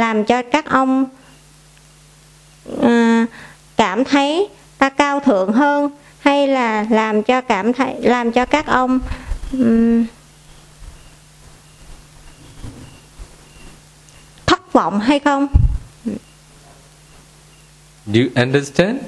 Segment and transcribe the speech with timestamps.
[0.00, 1.04] làm cho các ông
[2.82, 3.26] à,
[3.76, 4.48] cảm thấy
[4.78, 9.00] ta cao thượng hơn hay là làm cho cảm thấy làm cho các ông
[9.52, 10.04] um,
[14.46, 15.46] thất vọng hay không?
[18.06, 18.98] Do you understand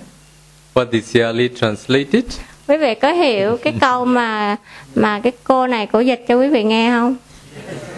[0.74, 2.24] what is really translated?
[2.68, 4.56] Quý vị có hiểu cái câu mà
[4.94, 7.16] mà cái cô này cổ dịch cho quý vị nghe không?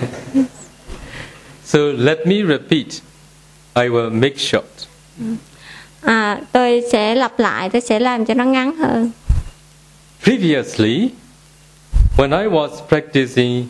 [1.75, 3.03] so let me repeat.
[3.75, 4.87] I will make short.
[6.03, 9.11] À, tôi sẽ lặp lại, tôi sẽ làm cho nó ngắn hơn.
[10.25, 11.11] Previously,
[12.17, 13.67] when I was practicing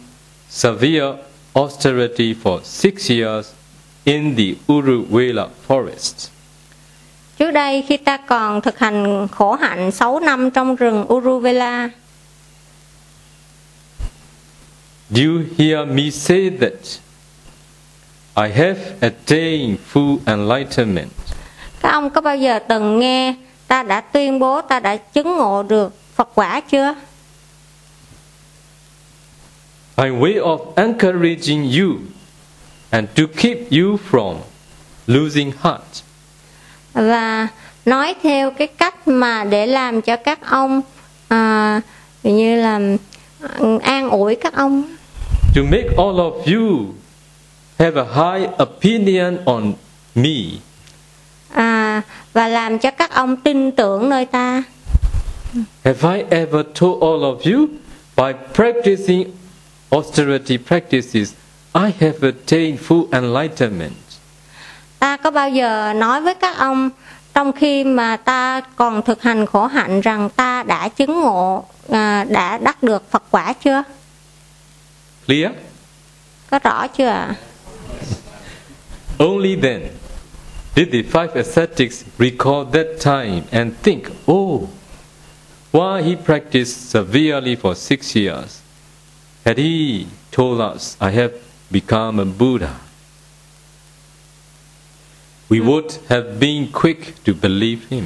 [0.50, 1.16] severe
[1.54, 3.52] austerity for six years
[4.04, 6.28] in the Uruvela forest,
[7.38, 11.88] Trước đây khi ta còn thực hành khổ hạnh 6 năm trong rừng Uruvela,
[15.10, 17.03] do you hear me say that
[18.36, 21.08] I have attained full enlightenment?
[21.82, 23.34] các ông có bao giờ từng nghe
[23.68, 26.94] ta đã tuyên bố ta đã chứng ngộ được Phật quả chưa?
[29.96, 31.96] by way of encouraging you
[32.90, 34.34] and to keep you from
[35.06, 36.02] losing heart.
[36.92, 37.48] Và
[37.84, 40.80] nói theo cái cách mà để làm cho các ông
[41.28, 41.80] à,
[42.22, 42.80] như là
[43.58, 44.82] ừ, an ủi các ông
[45.54, 46.86] To make all of you
[47.78, 49.72] have a high opinion on
[50.14, 50.58] me.
[51.54, 54.62] à, và làm cho các ông tin tưởng nơi ta.
[55.84, 57.66] Have I ever told all of you
[58.16, 59.30] by practicing
[59.90, 61.32] austerity practices,
[61.74, 63.92] I have attained full enlightenment?
[64.98, 66.90] Ta có bao giờ nói với các ông
[67.34, 72.24] trong khi mà ta còn thực hành khổ hạnh rằng ta đã chứng ngộ à,
[72.28, 73.82] đã đắc được Phật quả chưa?
[75.26, 75.52] Clear?
[76.50, 77.34] Có rõ chưa ạ?
[79.18, 79.90] Only then
[80.74, 84.68] did the five ascetics recall that time and think, oh,
[85.70, 88.60] why he practiced severely for six years.
[89.44, 91.34] Had he told us, I have
[91.70, 92.80] become a Buddha,
[95.48, 95.68] we hmm.
[95.68, 98.04] would have been quick to believe him.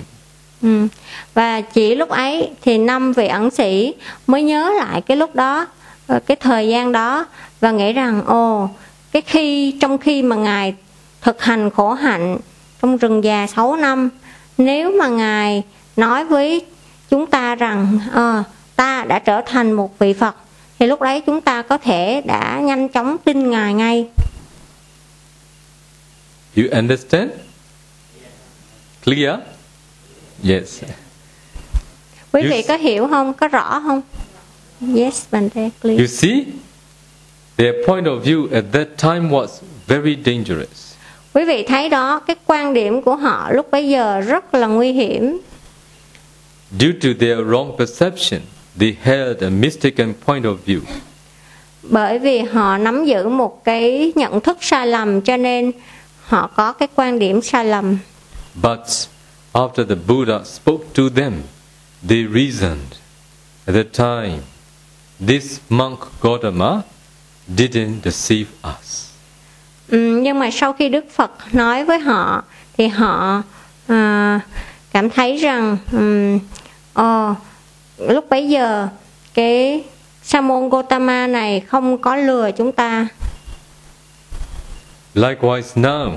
[0.62, 0.88] Ừ.
[1.34, 3.94] Và chỉ lúc ấy thì năm vị ẩn sĩ
[4.26, 5.66] mới nhớ lại cái lúc đó,
[6.08, 7.26] cái thời gian đó
[7.60, 8.70] và nghĩ rằng ồ,
[9.12, 10.74] cái khi trong khi mà ngài
[11.20, 12.38] thực hành khổ hạnh
[12.82, 14.10] trong rừng già 6 năm,
[14.58, 15.62] nếu mà ngài
[15.96, 16.66] nói với
[17.10, 18.42] chúng ta rằng ờ,
[18.76, 20.34] ta đã trở thành một vị Phật
[20.78, 24.08] thì lúc đấy chúng ta có thể đã nhanh chóng tin ngài ngay.
[26.56, 27.30] You understand?
[29.04, 29.38] Clear?
[30.44, 30.82] Yes.
[32.32, 33.34] Quý You vị có hiểu không?
[33.34, 34.02] Có rõ không?
[34.96, 35.98] Yes, Bante, please.
[35.98, 36.44] You see,
[37.56, 39.48] their point of view at that time was
[39.86, 40.87] very dangerous.
[41.34, 44.92] Quý vị thấy đó, cái quan điểm của họ lúc bấy giờ rất là nguy
[44.92, 45.38] hiểm.
[46.80, 48.40] Due to their wrong perception,
[48.78, 50.80] they held a mistaken point of view.
[51.82, 55.72] Bởi vì họ nắm giữ một cái nhận thức sai lầm cho nên
[56.26, 57.98] họ có cái quan điểm sai lầm.
[58.62, 58.80] But
[59.52, 61.32] after the Buddha spoke to them,
[62.08, 62.92] they reasoned.
[63.66, 64.40] At that time,
[65.26, 66.82] this monk Gautama
[67.56, 68.46] didn't deceive
[68.80, 69.07] us.
[69.88, 72.42] Ừ, nhưng mà sau khi Đức Phật nói với họ
[72.78, 73.42] thì họ
[73.86, 74.40] à,
[74.92, 76.38] cảm thấy rằng ừm,
[76.92, 77.34] ồ,
[77.98, 78.88] lúc bấy giờ
[79.34, 79.84] cái
[80.22, 83.06] Sa môn Gotama này không có lừa chúng ta.
[85.14, 86.12] Likewise, now,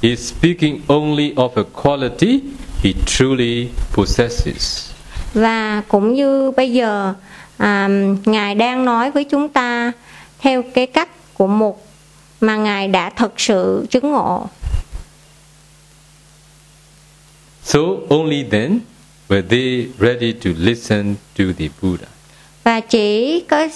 [0.00, 2.40] is speaking only of a quality
[2.82, 4.90] he truly possesses.
[5.34, 7.14] Và cũng như bây giờ
[7.56, 7.88] à,
[8.24, 9.92] Ngài đang nói với chúng ta
[10.38, 11.87] theo cái cách của một
[12.40, 14.46] mà Ngài đã thực sự chứng ngộ.
[17.62, 17.78] So
[18.08, 18.80] only then
[19.28, 22.06] were they ready to listen to the Buddha.
[22.64, 23.68] Và chỉ có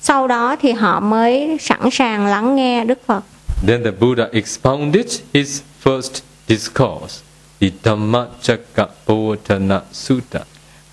[0.00, 3.24] sau đó thì họ mới sẵn sàng lắng nghe Đức Phật.
[3.66, 7.22] Then the Buddha expounded his first discourse,
[7.60, 10.40] the Dhammacakkappavattana Sutta.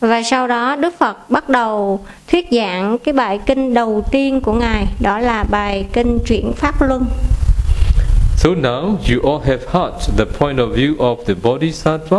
[0.08, 4.54] Và sau đó Đức Phật bắt đầu thuyết giảng cái bài kinh đầu tiên của
[4.54, 7.06] Ngài, đó là bài kinh chuyển Pháp Luân.
[8.38, 12.18] So now you all have heard the point of view of the Bodhisattva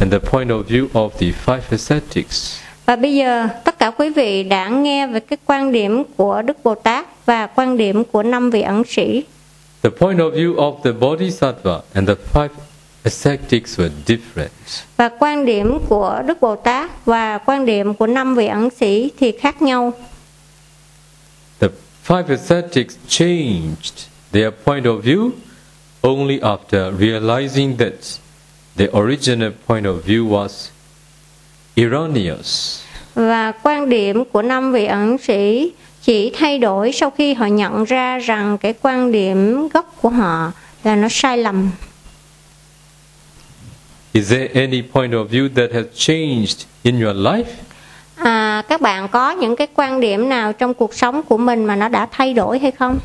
[0.00, 2.60] and the point of view of the five ascetics.
[2.86, 6.56] Và bây giờ tất cả quý vị đã nghe về cái quan điểm của Đức
[6.64, 9.24] Bồ Tát và quan điểm của năm vị ẩn sĩ.
[9.82, 12.48] The point of view of the Bodhisattva and the five
[13.06, 14.50] ascetics were different.
[14.96, 19.10] Và quan điểm của Đức Bồ Tát và quan điểm của năm vị ẩn sĩ
[19.20, 19.92] thì khác nhau.
[21.60, 21.68] The
[22.06, 23.94] five ascetics changed
[24.32, 25.30] their point of view
[26.02, 27.92] only after realizing that
[28.76, 30.70] the original point of view was
[31.76, 32.80] erroneous.
[33.14, 37.84] và quan điểm của năm vị ẩn sĩ chỉ thay đổi sau khi họ nhận
[37.84, 40.52] ra rằng cái quan điểm gốc của họ
[40.84, 41.70] là nó sai lầm
[44.16, 47.50] Is there any point of view that has changed in your life?
[48.16, 51.76] à, các bạn có những cái quan điểm nào trong cuộc sống của mình mà
[51.76, 52.98] nó đã thay đổi hay không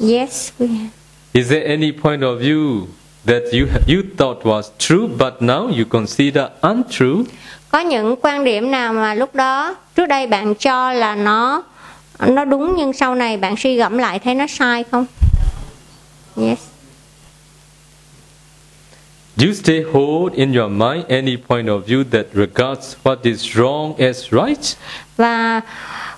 [0.00, 0.88] yes we have.
[1.32, 2.86] Is there any point of view
[3.26, 7.24] that you you thought was true but now you consider untrue?
[7.68, 11.62] có những quan điểm nào mà lúc đó trước đây bạn cho là nó
[12.26, 15.06] nó đúng nhưng sau này bạn suy gẫm lại thấy nó sai không
[16.36, 16.58] yes
[19.36, 23.56] Do you still hold in your mind any point of view that regards what is
[23.56, 24.76] wrong as right?
[25.16, 25.60] và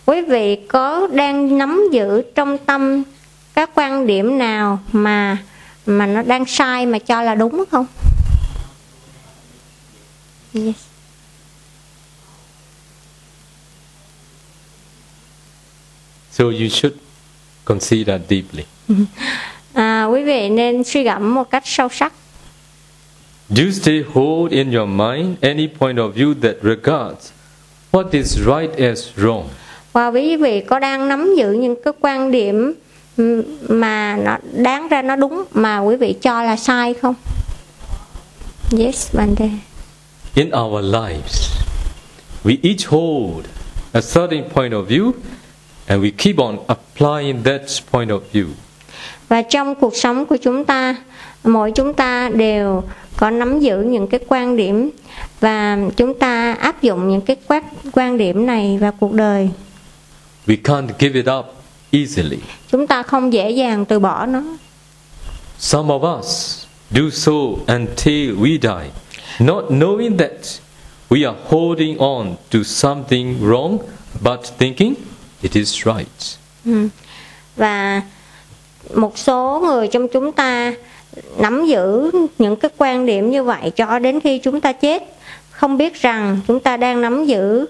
[0.06, 3.02] quý vị có đang nắm giữ trong tâm
[3.54, 5.36] các quan điểm nào mà
[5.86, 7.86] mà nó đang sai mà cho là đúng không
[10.54, 10.76] yes.
[16.32, 16.96] So you should
[17.64, 18.64] consider deeply.
[19.74, 22.12] à, quý vị nên suy gẫm một cách sâu sắc
[23.50, 27.32] Do you still hold in your mind any point of view that regards
[27.92, 29.44] what is right as wrong?
[29.92, 32.74] và quý vị có đang nắm giữ những cái quan điểm
[33.68, 37.14] mà nó đáng ra nó đúng mà quý vị cho là sai không
[38.78, 39.48] yes Bante
[40.34, 41.50] In our lives,
[42.44, 43.44] we each hold
[43.92, 45.12] a certain point of view
[45.86, 47.60] and we keep on applying that
[47.92, 48.46] point of view.
[49.28, 50.96] và trong cuộc sống của chúng ta
[51.44, 52.82] mỗi chúng ta đều
[53.16, 54.90] có nắm giữ những cái quan điểm
[55.40, 57.62] và chúng ta áp dụng những cái quan
[57.92, 59.50] quan điểm này vào cuộc đời
[60.46, 61.46] We can't give it up
[61.90, 62.38] easily.
[62.72, 64.42] chúng ta không dễ dàng từ bỏ nó
[65.58, 66.58] Some of us
[66.90, 67.32] do so
[67.66, 68.90] until we die,
[69.40, 70.32] not knowing that
[71.10, 73.78] we are holding on to something wrong,
[74.20, 74.94] but thinking
[75.42, 76.38] it is right.
[76.64, 76.88] Ừ.
[77.56, 78.02] và
[78.94, 80.72] một số người trong chúng ta
[81.38, 85.02] nắm giữ những cái quan điểm như vậy cho đến khi chúng ta chết
[85.50, 87.66] không biết rằng chúng ta đang nắm giữ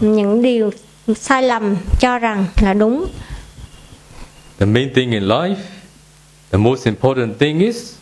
[0.00, 0.70] những điều
[1.16, 3.06] sai lầm cho rằng là đúng
[4.58, 5.56] The main thing in life,
[6.50, 7.94] the most important thing is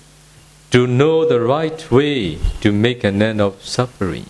[0.72, 2.34] to know the right way
[2.64, 4.22] to make an end of suffering.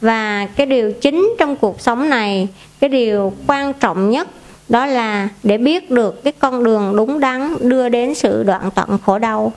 [0.00, 2.48] và cái điều chính trong cuộc sống này
[2.80, 4.28] cái điều quan trọng nhất
[4.68, 8.98] đó là để biết được cái con đường đúng đắn đưa đến sự đoạn tận
[9.04, 9.52] khổ đau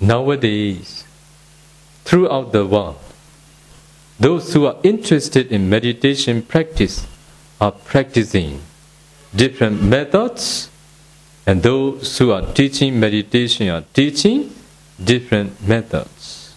[0.00, 1.04] Nowadays,
[2.04, 2.94] throughout the world,
[4.20, 7.06] those who are interested in meditation practice
[7.58, 8.50] are practicing
[9.32, 10.68] different methods,
[11.44, 14.42] and those who are teaching meditation are teaching
[15.06, 16.50] different methods.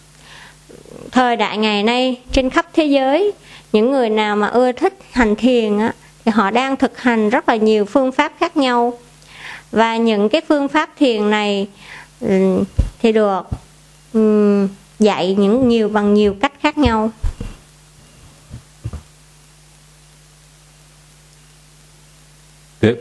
[1.12, 3.32] thời đại ngày nay trên khắp thế giới
[3.72, 5.92] những người nào mà ưa thích hành thiền á,
[6.24, 8.98] thì họ đang thực hành rất là nhiều phương pháp khác nhau.
[9.70, 11.68] Và những cái phương pháp thiền này
[12.98, 13.42] thì được
[14.98, 17.10] dạy những nhiều bằng nhiều cách khác nhau.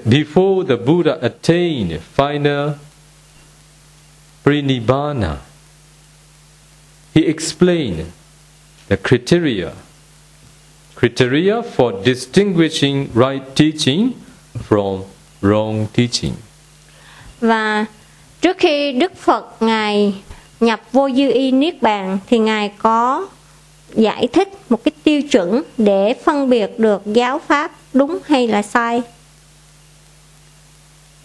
[0.05, 2.71] Before the Buddha attained final
[4.43, 5.35] Prinibbana,
[7.15, 8.05] he explained
[8.89, 9.67] the criteria
[10.99, 14.11] criteria for distinguishing right teaching
[14.69, 15.03] from
[15.41, 16.33] wrong teaching.
[17.41, 17.85] và
[18.41, 20.13] trước khi Đức Phật ngài
[20.59, 23.27] nhập vô dư y niết bàn thì ngài có
[23.95, 28.61] giải thích một cái tiêu chuẩn để phân biệt được giáo pháp đúng hay là
[28.61, 29.01] sai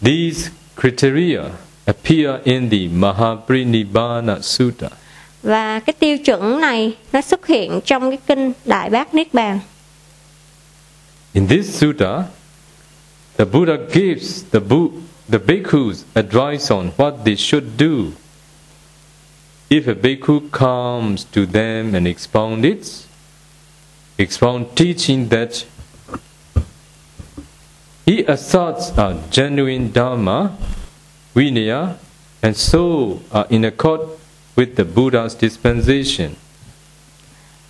[0.00, 0.50] These
[0.80, 1.40] criteria
[1.86, 4.88] appear in the Mahaprinibbana Sutta
[5.44, 9.60] và cái tiêu chuẩn này nó xuất hiện trong cái kinh Đại Bát Niết Bàn
[11.32, 12.22] In this sutta,
[13.36, 14.90] the Buddha gives the, Bu-
[15.30, 18.12] the bhikkhus advice on what they should do.
[19.68, 23.06] If a bhikkhu comes to them and expound it,
[24.18, 25.64] expound teaching that
[28.06, 30.56] he asserts a genuine dharma,
[31.34, 31.96] vinaya,
[32.42, 34.00] and so are in accord
[34.56, 36.30] with the Buddha's dispensation.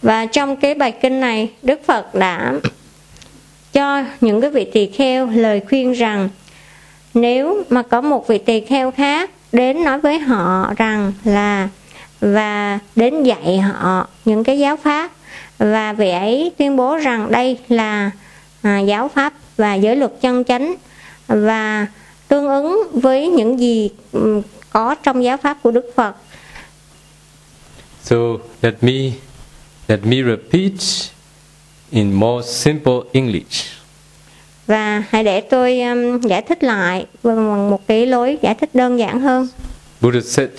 [0.03, 2.55] và trong cái bài kinh này Đức Phật đã
[3.73, 6.29] cho những cái vị tỳ kheo lời khuyên rằng
[7.15, 11.69] nếu mà có một vị tỳ kheo khác đến nói với họ rằng là
[12.21, 15.11] và đến dạy họ những cái giáo pháp
[15.59, 18.11] và vị ấy tuyên bố rằng đây là
[18.63, 20.75] à, giáo pháp và giới luật chân chánh
[21.29, 21.87] và
[22.29, 26.17] tương ứng với những gì ừ, có trong giáo pháp của Đức Phật.
[28.05, 29.15] So let me
[29.89, 31.11] let me repeat
[31.91, 33.65] in more simple English.
[34.67, 38.99] Và hãy để tôi um, giải thích lại bằng một cái lối giải thích đơn
[38.99, 39.49] giản hơn.
[40.01, 40.51] Buddha said,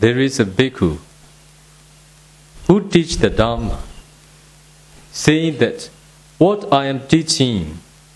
[0.00, 0.96] There is a bhikkhu
[2.68, 3.76] who teach the Dharma,
[5.12, 5.74] saying that
[6.38, 7.64] what I am teaching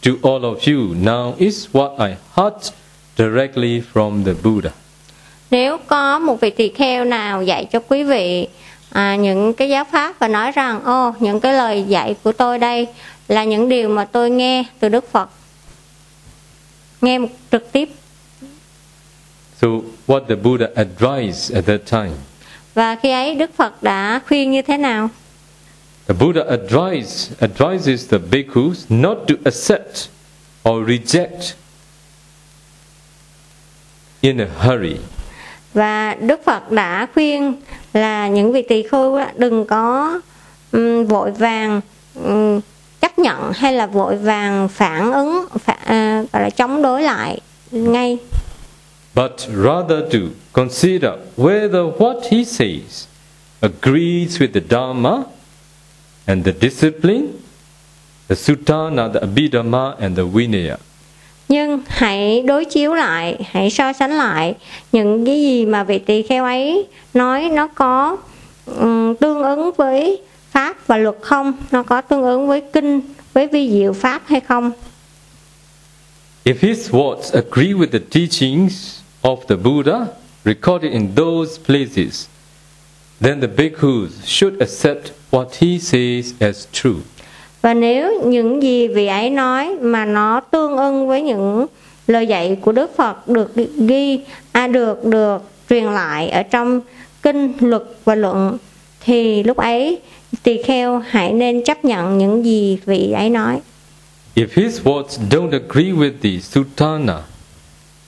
[0.02, 2.72] to all of you now is what I heard
[3.16, 4.72] directly from the Buddha.
[5.50, 8.48] Nếu có một vị tỳ kheo nào dạy cho quý vị
[8.90, 12.58] à, những cái giáo pháp và nói rằng ô những cái lời dạy của tôi
[12.58, 12.86] đây
[13.28, 15.30] là những điều mà tôi nghe từ Đức Phật
[17.00, 17.88] nghe một trực tiếp
[19.60, 19.68] So,
[20.06, 22.12] what the Buddha advised at that time?
[22.74, 25.08] và khi ấy Đức Phật đã khuyên như thế nào
[26.08, 30.08] The Buddha advised, advises the bhikkhus not to accept
[30.68, 31.54] or reject
[34.20, 34.96] in a hurry
[35.74, 37.54] và Đức Phật đã khuyên
[37.92, 40.20] là những vị tỳ khưu đừng có
[40.72, 41.80] um, vội vàng
[42.24, 42.60] um,
[43.00, 47.02] chấp nhận hay là vội vàng phản ứng phản, uh, à, gọi là chống đối
[47.02, 48.18] lại ngay
[49.14, 50.18] but rather to
[50.52, 53.06] consider whether what he says
[53.60, 55.24] agrees with the Dharma
[56.26, 57.42] and the discipline,
[58.28, 60.78] the Sutana, the Abhidhamma, and the Vinaya
[61.50, 64.54] nhưng hãy đối chiếu lại hãy so sánh lại
[64.92, 68.16] những cái gì mà vị tỳ kheo ấy nói nó có
[68.66, 73.00] um, tương ứng với pháp và luật không nó có tương ứng với kinh
[73.34, 74.72] với vi diệu pháp hay không
[76.44, 80.06] If his words agree with the teachings of the Buddha
[80.44, 82.26] recorded in those places,
[83.20, 87.00] then the bhikkhus should accept what he says as true
[87.62, 91.66] và nếu những gì vị ấy nói mà nó tương ưng với những
[92.06, 94.20] lời dạy của Đức Phật được ghi
[94.52, 96.80] à, được được truyền lại ở trong
[97.22, 98.58] kinh luật và luận
[99.00, 99.98] thì lúc ấy
[100.42, 103.60] tỳ kheo hãy nên chấp nhận những gì vị ấy nói.
[104.34, 107.22] If his words don't agree with the Sutana,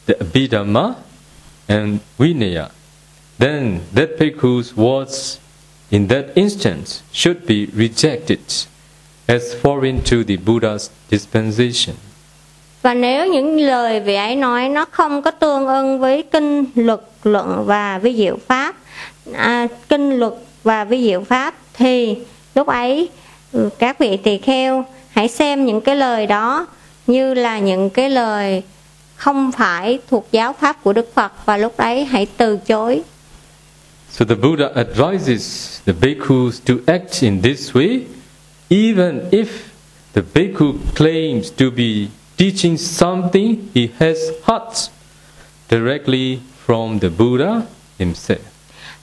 [0.06, 0.94] the Abhidhamma,
[1.66, 2.68] and Vinaya,
[3.38, 5.38] then that bhikkhu's words
[5.90, 8.38] in that instance should be rejected
[9.26, 11.97] as foreign to the Buddha's dispensation.
[12.83, 17.00] và nếu những lời vị ấy nói nó không có tương ưng với kinh luật
[17.25, 18.76] luận và vi diệu pháp
[19.33, 20.33] à, kinh luật
[20.64, 22.17] và vi diệu pháp thì
[22.55, 23.09] lúc ấy
[23.52, 26.67] ừ, các vị tỳ kheo hãy xem những cái lời đó
[27.07, 28.62] như là những cái lời
[29.17, 33.02] không phải thuộc giáo pháp của Đức Phật và lúc đấy hãy từ chối
[34.11, 38.00] So the Buddha advises the bhikkhus to act in this way,
[38.73, 39.49] even if
[40.14, 44.88] the bhikkhu claims to be teaching something, he has heard
[45.69, 47.62] directly from the Buddha
[47.99, 48.38] himself.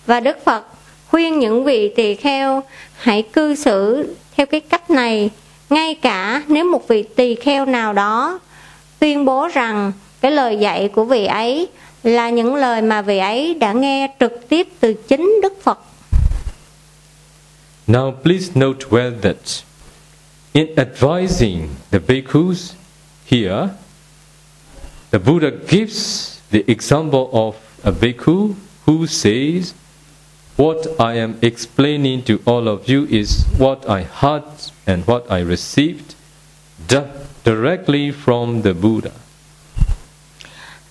[0.06, 0.66] và Đức Phật
[1.08, 2.64] khuyên những vị tỳ kheo
[2.96, 5.30] hãy cư xử theo cái cách này,
[5.70, 8.40] ngay cả nếu một vị tỳ kheo nào đó
[9.00, 11.68] tuyên bố rằng cái lời dạy của vị ấy
[12.04, 15.80] là những lời mà vị ấy đã nghe trực tiếp từ chính Đức Phật
[17.89, 19.63] Now, please note well that
[20.53, 22.75] in advising the bhikkhus
[23.25, 23.72] here,
[25.10, 28.53] the Buddha gives the example of a bhikkhu
[28.86, 29.74] who says,
[30.55, 34.43] What I am explaining to all of you is what I heard
[34.86, 36.13] and what I received
[36.88, 37.10] di-
[37.43, 39.12] directly from the Buddha.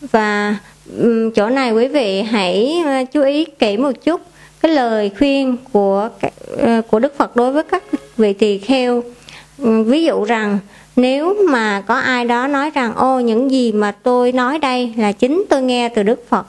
[0.01, 0.57] và
[0.97, 4.21] ừm, chỗ này quý vị hãy chú ý kỹ một chút
[4.61, 6.09] cái lời khuyên của
[6.57, 7.83] ờ, của Đức Phật đối với các
[8.17, 9.03] vị tỳ kheo
[9.59, 10.59] Ừm, ví dụ rằng
[10.97, 15.13] nếu mà có ai đó nói rằng ô những gì mà tôi nói đây là
[15.13, 16.47] chính tôi nghe từ Đức Phật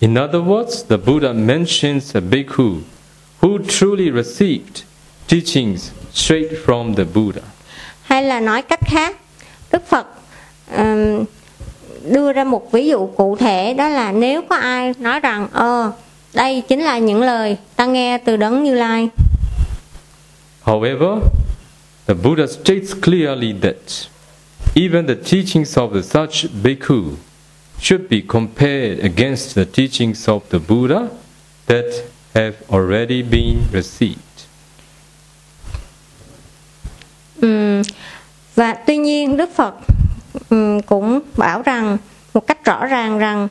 [0.00, 2.74] In other words, the Buddha mentions a bhikkhu
[3.40, 4.82] who truly received
[5.28, 7.42] teachings straight from the Buddha.
[8.02, 9.16] hay là nói cách khác
[9.72, 10.06] Đức Phật
[10.76, 11.24] ừm,
[12.12, 15.92] đưa ra một ví dụ cụ thể đó là nếu có ai nói rằng ờ
[16.34, 19.08] đây chính là những lời ta nghe từ đấng Như Lai
[20.64, 21.18] However,
[22.06, 24.08] the Buddha states clearly that
[24.74, 27.16] even the teachings of the such bhikkhu
[27.80, 31.08] should be compared against the teachings of the Buddha
[31.66, 31.84] that
[32.34, 34.16] have already been received.
[37.40, 37.82] Ừm,
[38.54, 39.74] và tuy nhiên Đức Phật
[40.50, 41.98] ừm, cũng bảo rằng
[42.34, 43.48] một cách rõ ràng rằng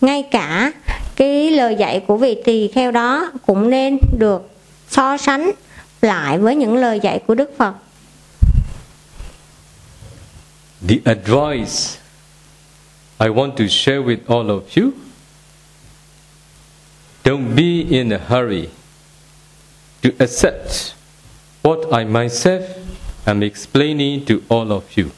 [0.00, 0.72] ngay cả
[1.16, 4.50] cái lời dạy của vị tỳ kheo đó cũng nên được
[4.90, 5.50] so sánh
[6.02, 7.74] lại với những lời dạy của Đức Phật
[10.88, 12.02] The advice
[13.20, 14.92] I want to share with all of you.
[17.24, 18.68] Don't be in a hurry
[20.02, 20.94] to accept
[21.62, 22.62] what I myself
[23.24, 25.10] am explaining to all of you.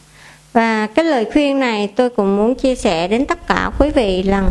[0.53, 4.23] Và cái lời khuyên này tôi cũng muốn chia sẻ đến tất cả quý vị
[4.23, 4.51] rằng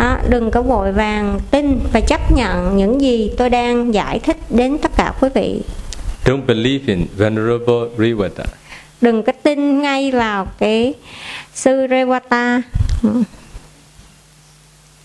[0.00, 4.36] đó, đừng có vội vàng tin và chấp nhận những gì tôi đang giải thích
[4.50, 5.60] đến tất cả quý vị.
[6.24, 8.44] Don't believe in Venerable Rivata.
[9.00, 10.94] Đừng có tin ngay vào cái
[11.54, 12.60] sư Rewata.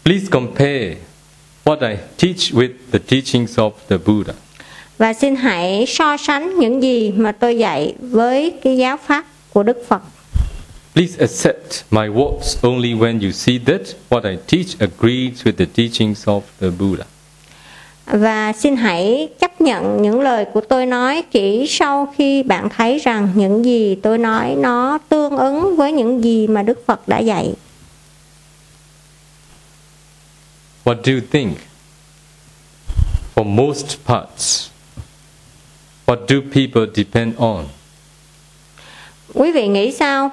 [0.03, 0.95] Please compare
[1.65, 4.33] what I teach with the teachings of the Buddha.
[4.97, 9.63] Và xin hãy so sánh những gì mà tôi dạy với cái giáo pháp của
[9.63, 10.01] Đức Phật.
[10.95, 15.65] Please accept my words only when you see that what I teach agrees with the
[15.65, 17.05] teachings of the Buddha.
[18.05, 22.99] Và xin hãy chấp nhận những lời của tôi nói chỉ sau khi bạn thấy
[22.99, 27.19] rằng những gì tôi nói nó tương ứng với những gì mà Đức Phật đã
[27.19, 27.53] dạy.
[30.83, 31.57] What do you think?
[33.35, 34.69] For most parts,
[36.05, 37.65] what do people depend on?
[39.33, 40.31] Quý vị nghĩ sao?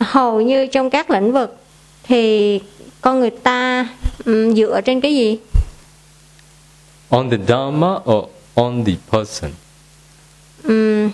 [0.00, 1.56] Hầu như trong các lĩnh vực
[2.02, 2.60] thì
[3.00, 3.88] con người ta
[4.24, 5.38] um, dựa trên cái gì?
[7.08, 9.50] On the Dharma or on the person?
[10.62, 11.10] Ừm,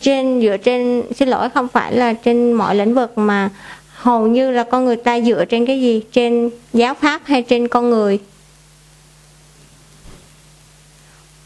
[0.00, 3.50] trên dựa trên xin lỗi không phải là trên mọi lĩnh vực mà
[3.94, 7.68] hầu như là con người ta dựa trên cái gì trên giáo pháp hay trên
[7.68, 8.18] con người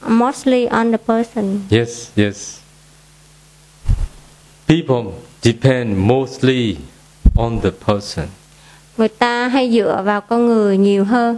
[0.08, 2.56] mostly on the person Yes, yes.
[4.66, 5.12] People
[5.42, 6.76] depend mostly
[7.36, 8.26] on the person.
[8.96, 11.36] người ta hay dựa vào con người nhiều hơn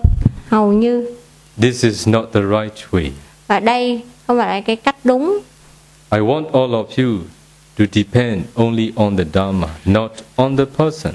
[0.48, 1.06] hầu như
[1.60, 3.10] This is not the right way.
[3.48, 5.38] và đây không phải là cái cách đúng
[6.12, 7.18] I want all of you
[7.78, 11.12] to depend only on the Dharma, not on the person.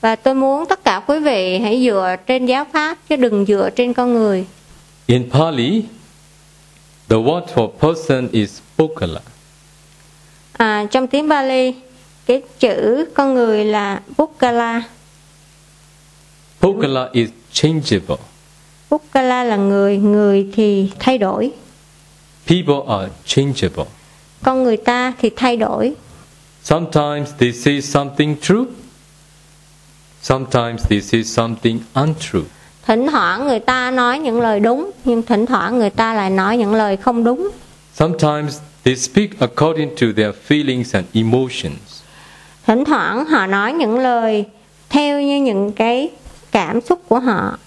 [0.00, 3.70] và tôi muốn tất cả quý vị hãy dựa trên giáo pháp chứ đừng dựa
[3.76, 4.46] trên con người
[5.06, 5.82] In Pali,
[7.08, 9.20] the word for person is Pokala.
[10.52, 11.74] à, trong tiếng Bali
[12.28, 14.82] cái chữ con người là Bukkala
[16.60, 18.16] Pokala is changeable.
[18.90, 21.50] Bukkala là người người thì thay đổi
[22.46, 23.84] People are changeable.
[24.42, 25.94] con người ta thì thay đổi
[26.64, 28.64] Sometimes they say something true,
[30.22, 32.42] sometimes they say something untrue.
[32.86, 36.56] thỉnh thoảng người ta nói những lời đúng nhưng thỉnh thoảng người ta lại nói
[36.56, 37.48] những lời không đúng
[37.94, 41.78] Sometimes they speak according to their feelings and emotions.
[42.68, 44.44] Thỉnh thoảng họ nói những lời
[44.88, 46.10] theo như những cái
[46.52, 47.58] cảm xúc của họ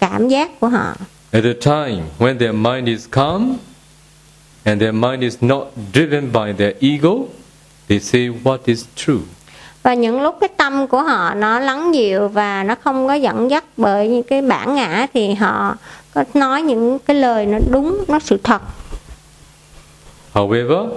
[0.00, 0.94] cảm giác của họ
[1.32, 3.56] At the time when their mind is calm
[4.64, 7.10] and their mind is not driven by their ego,
[7.88, 9.18] they say what is true.
[9.82, 13.50] và những lúc cái tâm của họ nó lắng dịu và nó không có dẫn
[13.50, 15.76] dắt bởi những cái bản ngã thì họ
[16.14, 18.62] có nói những cái lời nó đúng nó sự thật
[20.34, 20.88] However,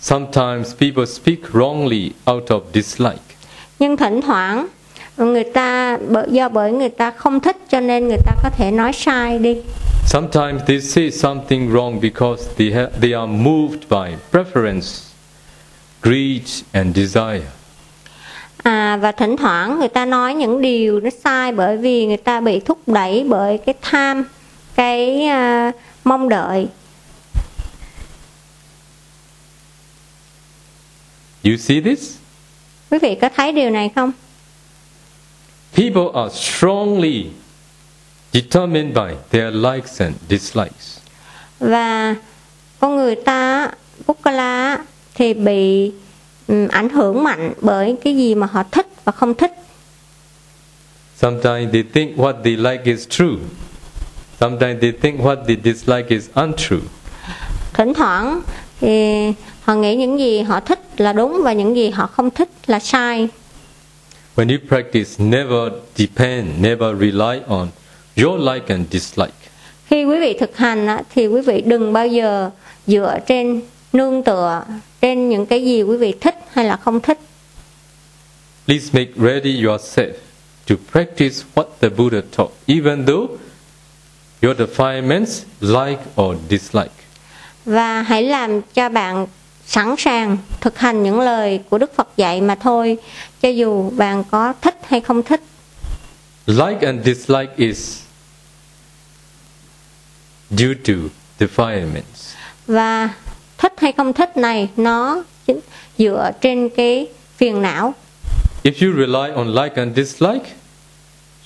[0.00, 3.22] sometimes people speak wrongly out of dislike.
[3.78, 4.66] nhưng thỉnh thoảng
[5.16, 8.70] người ta bởi do bởi người ta không thích cho nên người ta có thể
[8.70, 9.56] nói sai đi
[10.06, 14.86] Sometimes they say something wrong because they, ha- they are moved by preference,
[16.02, 17.42] greed, and desire.
[18.62, 22.40] à, và thỉnh thoảng người ta nói những điều nó sai bởi vì người ta
[22.40, 24.24] bị thúc đẩy bởi cái tham
[24.74, 25.72] cái à,
[26.04, 26.66] mong đợi
[31.44, 32.16] You see this?
[32.90, 34.12] quý vị có thấy điều này không
[35.76, 37.26] People are strongly
[38.32, 40.98] determined by their likes and dislikes.
[41.60, 42.14] và
[42.80, 43.70] con người ta
[44.06, 44.78] Bukkala
[45.14, 45.92] thì bị
[46.48, 49.52] ừm, ảnh hưởng mạnh bởi cái gì mà họ thích và không thích
[51.20, 53.36] Sometimes they think what they like is true.
[54.40, 56.80] Sometimes they think what they dislike is untrue.
[57.72, 58.40] thỉnh thoảng
[58.80, 62.48] thì họ nghĩ những gì họ thích là đúng và những gì họ không thích
[62.66, 63.28] là sai
[64.36, 67.68] When you practice, never depend, never rely on
[68.16, 69.32] your like and dislike.
[69.86, 72.50] khi quý vị thực hành á, thì quý vị đừng bao giờ
[72.86, 73.60] dựa trên
[73.92, 74.62] nương tựa
[75.00, 77.18] trên những cái gì quý vị thích hay là không thích
[78.66, 80.12] Please make ready yourself
[80.68, 83.26] to practice what the Buddha taught, even though
[84.42, 86.90] your defilements like or dislike.
[87.64, 89.26] và hãy làm cho bạn
[89.70, 92.96] sẵn sàng thực hành những lời của Đức Phật dạy mà thôi
[93.42, 95.40] cho dù bạn có thích hay không thích
[96.46, 97.98] Like and dislike is
[100.50, 100.92] due to
[101.38, 102.34] defilements.
[102.66, 103.10] và
[103.58, 105.60] thích hay không thích này nó chính-
[105.98, 107.06] dựa trên cái
[107.36, 107.94] phiền não
[108.62, 110.44] If you rely on like and dislike,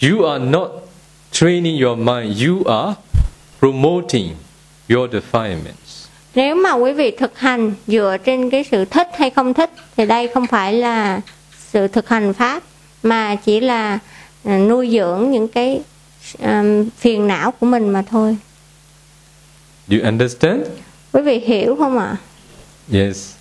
[0.02, 0.68] you are not
[1.32, 2.94] training your mind, you are
[3.60, 4.34] promoting
[4.88, 5.83] your defilements.
[6.34, 10.06] Nếu mà quý vị thực hành dựa trên cái sự thích hay không thích thì
[10.06, 11.20] đây không phải là
[11.72, 12.62] sự thực hành pháp
[13.02, 13.98] mà chỉ là
[14.44, 15.80] à, nuôi dưỡng những cái
[16.38, 18.36] um, phiền não của mình mà thôi.
[19.88, 20.62] Do you understand?
[21.12, 22.16] Quý vị hiểu không ạ?
[22.92, 23.34] Yes.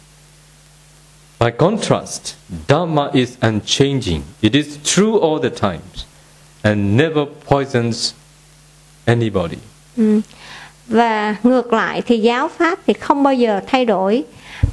[1.40, 2.36] By contrast,
[2.68, 4.22] Dharma is unchanging.
[4.42, 6.06] It is true all the times
[6.62, 8.14] and never poisons
[9.06, 9.58] anybody.
[9.98, 10.22] Ừ.
[10.94, 14.24] Và ngược lại thì giáo pháp thì không bao giờ thay đổi,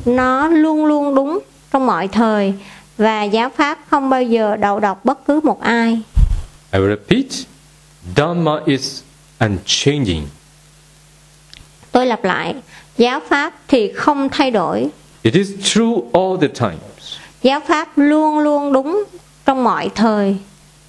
[0.05, 1.39] nó luôn luôn đúng
[1.73, 2.55] trong mọi thời
[2.99, 6.03] và giáo pháp không bao giờ đầu độc bất cứ một ai.
[6.73, 7.25] I repeat
[8.17, 9.03] Dharma is
[9.39, 10.27] unchanging.
[11.93, 12.55] Tôi lặp lại,
[12.97, 14.89] giáo pháp thì không thay đổi,
[15.23, 17.17] It is true all the times.
[17.43, 19.05] giáo pháp luôn luôn đúng
[19.47, 20.37] trong mọi thời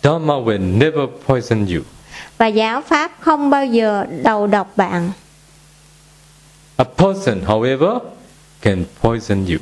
[0.04, 1.82] Dharma will never poison you.
[2.38, 5.12] và giáo pháp không bao giờ đầu độc bạn.
[6.82, 8.00] A person, however,
[8.62, 9.58] can poison you.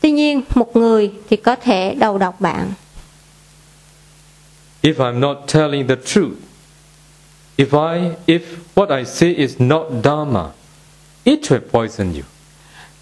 [0.00, 2.72] Tuy nhiên, một người thì có thể đầu độc bạn.
[4.82, 6.32] If I'm not telling the truth,
[7.56, 8.40] if I if
[8.74, 10.44] what I say is not Dharma,
[11.24, 12.22] it will poison you.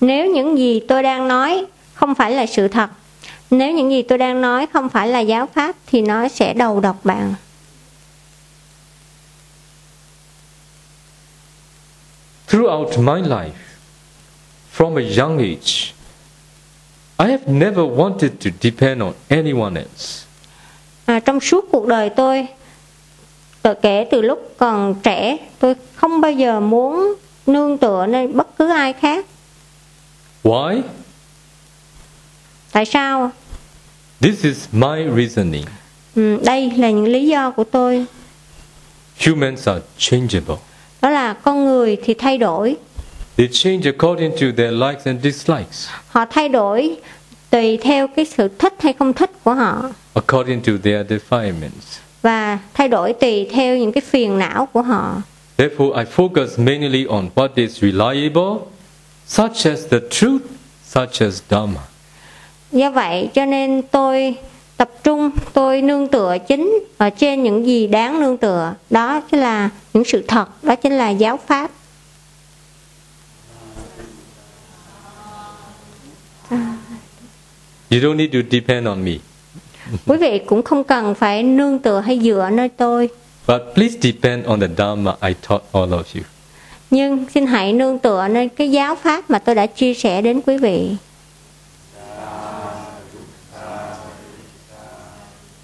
[0.00, 2.90] Nếu những gì tôi đang nói không phải là sự thật,
[3.50, 6.80] nếu những gì tôi đang nói không phải là giáo pháp thì nó sẽ đầu
[6.80, 7.34] độc bạn.
[12.52, 13.56] Throughout my life,
[14.70, 15.94] from a young age,
[17.18, 20.26] I have never wanted to depend on anyone else.
[21.06, 22.46] À, trong suốt cuộc đời tôi,
[23.62, 27.14] tự kể từ lúc còn trẻ, tôi không bao giờ muốn
[27.46, 29.26] nương tựa lên bất cứ ai khác.
[30.44, 30.82] Why?
[32.72, 33.30] Tại sao?
[34.20, 35.64] This is my reasoning.
[36.14, 38.06] Ừ, đây là những lý do của tôi.
[39.26, 40.56] Humans are changeable.
[41.02, 42.76] Đó là con người thì thay đổi,
[43.36, 46.96] They change according to their likes and dislikes, họ thay đổi
[47.50, 49.82] tùy theo cái sự thích hay không thích của họ
[50.14, 51.98] according to their defilements.
[52.22, 55.22] và thay đổi tùy theo những cái phiền não của họ.
[55.58, 58.58] Therefore, I focus mainly on what is reliable,
[59.26, 60.42] such as the truth,
[60.86, 61.80] such as Dhamma.
[62.72, 64.34] Do vậy cho nên tôi
[64.76, 68.74] tập trung, tôi nương tựa chính ở trên những gì đáng nương tựa.
[68.90, 71.70] Đó chính là những sự thật, đó chính là giáo pháp.
[77.90, 79.12] You don't need to depend on me,
[80.06, 83.08] Quý vị cũng không cần phải nương tựa hay dựa nơi tôi.
[83.46, 86.22] but please depend on the Dhamma I taught all of you.
[86.90, 90.40] Nhưng xin hãy nương tựa nơi cái giáo pháp mà tôi đã chia sẻ đến
[90.46, 90.90] quý vị.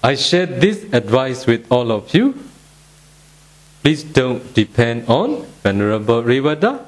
[0.01, 2.33] I share this advice with all of you.
[3.83, 6.79] Please don't depend on Venerable Rivada.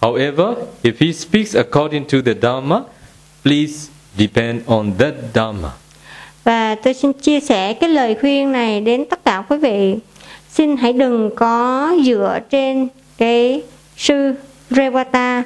[0.00, 2.86] However, if he speaks according to the Dharma,
[3.44, 5.70] please depend on that Dharma.
[6.44, 9.96] Và tôi xin chia sẻ cái lời khuyên này đến tất cả quý vị.
[10.50, 13.62] Xin hãy đừng có dựa trên cái
[13.96, 14.34] sư
[14.70, 15.42] Rewata.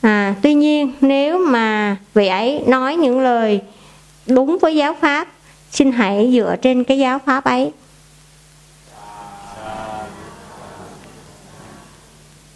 [0.00, 3.60] À, tuy nhiên nếu mà vị ấy nói những lời
[4.26, 5.31] đúng với giáo pháp,
[5.72, 7.72] xin hãy dựa trên cái giáo pháp ấy.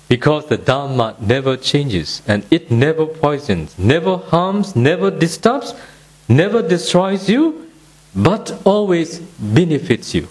[0.08, 5.74] Because the Dhamma never changes and it never poisons, never harms, never disturbs,
[6.28, 7.52] never destroys you,
[8.14, 9.20] but always
[9.54, 10.28] benefits you.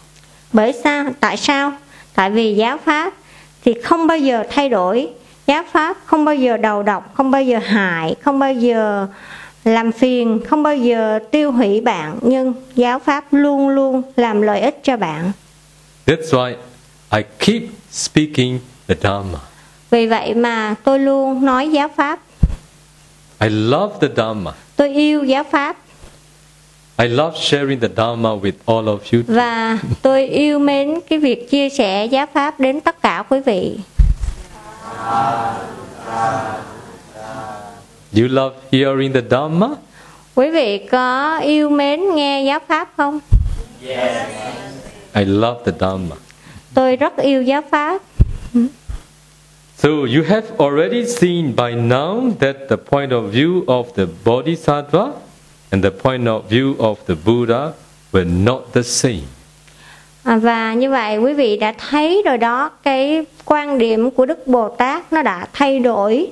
[0.54, 1.06] Bởi sao?
[1.20, 1.72] Tại sao?
[2.14, 3.14] Tại vì giáo pháp
[3.66, 5.08] thì không bao giờ thay đổi.
[5.48, 9.08] Giáo pháp không bao giờ đầu độc, không bao giờ hại, không bao giờ
[9.66, 12.20] làm phiền, không bao giờ tiêu hủy bạn.
[12.22, 15.32] Nhưng giáo pháp luôn luôn làm lợi ích cho bạn.
[16.06, 16.56] That's why
[17.12, 19.40] I keep speaking the Dhamma.
[19.90, 22.20] Vì vậy mà tôi luôn nói giáo pháp.
[23.40, 24.52] I love the Dhamma.
[24.76, 25.78] Tôi yêu giáo pháp
[26.98, 29.24] I love sharing the Dhamma with all of you.
[29.28, 33.78] và tôi yêu mến cái việc chia sẻ giáo pháp đến tất cả quý vị.
[38.16, 39.68] You love hearing the Dhamma?
[40.36, 43.20] Quý vị có yêu mến nghe giáo pháp không?
[45.14, 46.16] I love the Dhamma.
[46.74, 48.02] Tôi rất yêu giáo pháp.
[49.78, 55.12] So you have already seen by now that the point of view of the Bodhisattva
[55.72, 57.72] and the point of view of the Buddha
[58.12, 59.24] were not the same.
[60.24, 64.48] À, và như vậy quý vị đã thấy rồi đó cái quan điểm của Đức
[64.48, 66.28] Bồ Tát nó đã thay đổi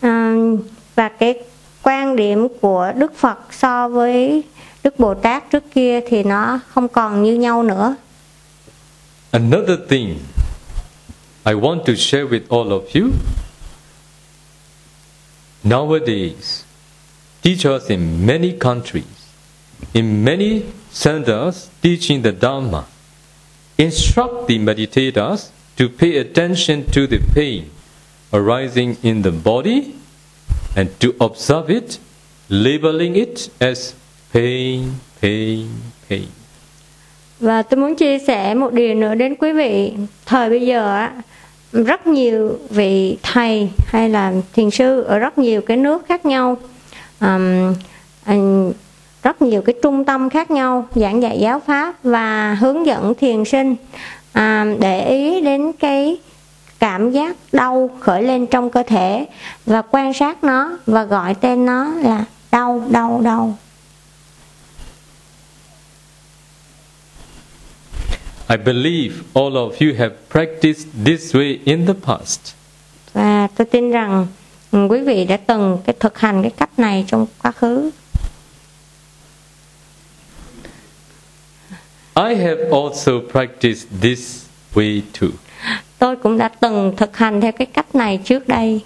[0.00, 0.34] à,
[0.94, 1.34] và cái
[1.82, 4.42] quan điểm của Đức Phật so với
[4.84, 7.96] Đức Bồ Tát trước kia thì nó không còn như nhau nữa.
[9.30, 10.18] Another thing
[11.44, 13.10] I want to share with all of you
[15.64, 16.64] nowadays,
[17.42, 19.04] teachers in many countries,
[19.92, 20.62] in many
[21.04, 22.84] centers teaching the Dharma,
[23.76, 27.64] instruct the meditators to pay attention to the pain
[28.32, 29.94] arising in the body
[30.74, 31.98] and to observe it,
[32.48, 33.92] labeling it as
[34.32, 34.82] pain,
[35.22, 35.66] pain,
[36.10, 36.26] pain.
[37.40, 39.92] Và tôi muốn chia sẻ một điều nữa đến quý vị.
[40.26, 41.12] Thời bây giờ á,
[41.72, 46.56] rất nhiều vị thầy hay là thiền sư ở rất nhiều cái nước khác nhau,
[47.20, 47.74] um,
[49.22, 53.44] rất nhiều cái trung tâm khác nhau giảng dạy giáo pháp và hướng dẫn thiền
[53.44, 53.76] sinh
[54.34, 56.16] um, để ý đến cái
[56.78, 59.26] cảm giác đau khởi lên trong cơ thể
[59.66, 63.58] và quan sát nó và gọi tên nó là đau đau đau
[68.48, 72.40] I believe all of you have practiced this way in the past.
[73.12, 74.26] và tôi tin rằng
[74.88, 77.90] quý vị đã từng cái thực hành cái cách này trong quá khứ
[82.16, 85.28] I have also practiced this way too.
[86.04, 88.80] Tôi cũng đã từng thực hành theo cái cách này trước đây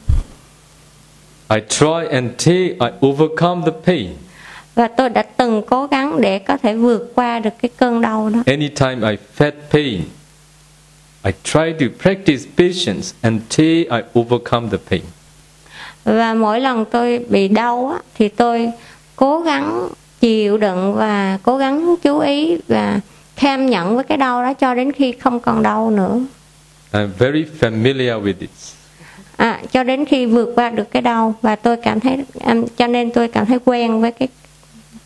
[1.49, 4.09] I try until I overcome the pain.
[4.75, 8.31] và tôi đã từng cố gắng để có thể vượt qua được cái cơn đau
[8.31, 10.01] đó Anytime I felt pain,
[11.25, 15.03] I try to practice patience until I overcome the pain.
[16.05, 18.71] và mỗi lần tôi bị đau á, thì tôi
[19.17, 19.89] cố gắng
[20.21, 23.01] chịu đựng và cố gắng chú ý và
[23.37, 26.21] tham nhận với cái đau đó cho đến khi không còn đau nữa
[26.93, 28.51] I'm very familiar with it.
[29.37, 32.87] à, cho đến khi vượt qua được cái đau và tôi cảm thấy em- cho
[32.87, 34.29] nên tôi cảm thấy quen với cái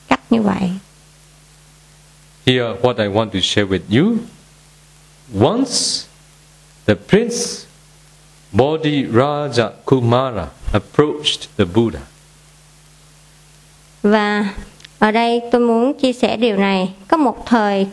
[0.09, 0.71] cách như vậy
[2.47, 4.17] Here, what I want to share with you.
[5.51, 6.07] Once
[6.87, 7.37] the prince
[8.53, 12.01] Bodhi Raja Kumara approached the Buddha.
[14.03, 14.49] và
[14.99, 17.87] ở đây tôi muốn chia sẻ điều này có một thời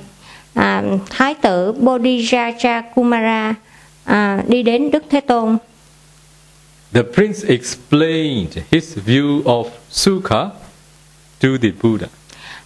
[0.53, 3.55] à, thái tử Bodhiraja Kumara
[4.09, 5.57] à, đi đến Đức Thế Tôn
[6.93, 10.49] The prince explained his view of Sukha
[11.41, 12.07] to the Buddha.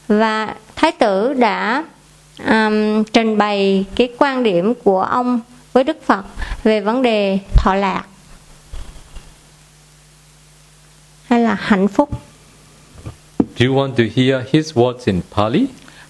[0.08, 1.84] và thái tử đã
[2.48, 5.40] um, trình bày cái quan điểm của ông
[5.74, 6.26] với Đức Phật
[6.64, 8.04] về vấn đề thọ lạc
[11.28, 12.10] hay là hạnh phúc.
[13.58, 15.66] Do you want to hear his words in Pali?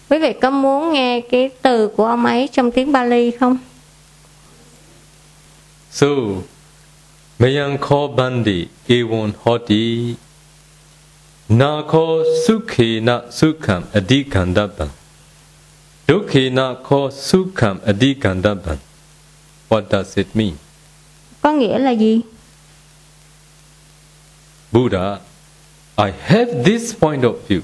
[0.09, 3.57] Quý vị có muốn nghe cái từ của ông ấy trong tiếng Bali không?
[5.93, 6.43] So,
[7.37, 10.15] Mayan ko bandi ewan hoti
[11.49, 14.89] na ko sukhe na sukham adikandaban
[16.07, 18.79] dukhe na ko sukham adikandaban
[19.69, 20.55] What does it mean?
[21.41, 22.21] Có nghĩa là gì?
[24.71, 25.19] Buddha,
[25.97, 27.61] I have this point of view.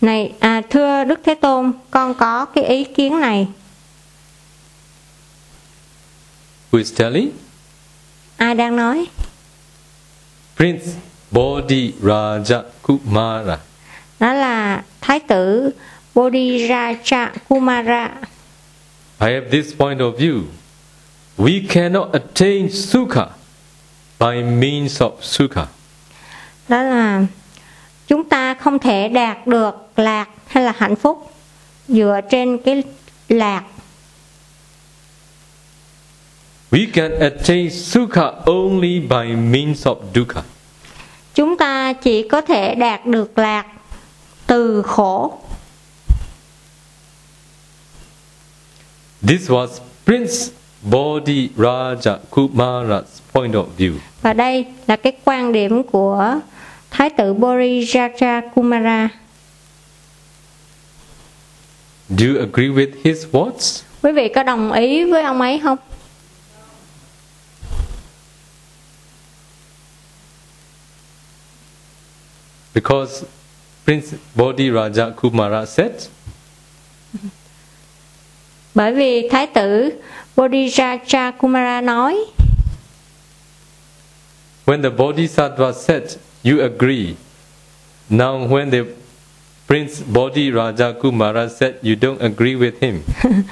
[0.00, 3.46] Này, à, thưa Đức Thế Tôn, con có cái ý kiến này.
[6.70, 7.30] Who is telling?
[8.36, 9.06] Ai đang nói?
[10.56, 10.86] Prince
[11.30, 13.58] Bodhi Raja Kumara.
[14.20, 15.70] Đó là Thái tử
[16.14, 18.10] Bodhiraja Kumara.
[19.20, 20.42] I have this point of view.
[21.38, 23.26] We cannot attain sukha
[24.18, 25.66] by means of sukha.
[26.68, 27.22] Đó là
[28.06, 31.32] chúng ta không thể đạt được lạc hay là hạnh phúc
[31.88, 32.82] dựa trên cái
[33.28, 33.62] lạc
[36.70, 40.42] We can attain sukha only by means of dukkha.
[41.34, 43.66] chúng ta chỉ có thể đạt được lạc
[44.46, 45.38] từ khổ
[49.28, 49.68] This was
[50.06, 50.34] Prince
[50.82, 53.92] Bodhi Raja Kumara's point of view.
[54.22, 56.34] và đây là cái quan điểm của
[56.90, 59.08] thái tử Bodhiraja Kumara
[62.18, 63.82] Do you agree with his words?
[64.02, 65.78] quý vị có đồng ý với ông ấy không
[72.74, 73.24] Because
[73.84, 75.92] Prince Bodhi Raja Kumara said,
[78.74, 79.90] bởi vì thái tử
[80.36, 82.16] Bodhiraja Kumara nói
[84.66, 86.02] when the Bodhisattva said,
[86.44, 87.14] you agree.
[88.08, 88.84] Now when the
[89.66, 93.00] Prince Bodhi Raja Kumara said, you don't agree with him.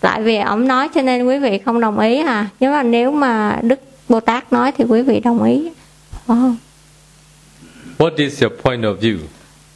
[0.00, 3.10] tại vì ông nói cho nên quý vị không đồng ý à nhưng mà nếu
[3.10, 5.70] mà Đức Bồ Tát nói thì quý vị đồng ý
[6.10, 6.56] Phải không?
[7.98, 9.18] What is your point of view?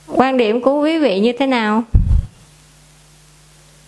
[0.06, 1.84] quan điểm của quý vị như thế nào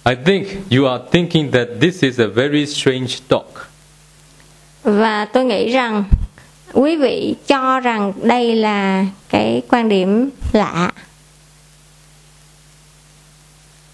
[0.04, 3.68] I think you are thinking that this is a very strange talk.
[4.82, 6.04] và tôi nghĩ rằng
[6.72, 10.92] quý vị cho rằng đây là cái quan điểm lạ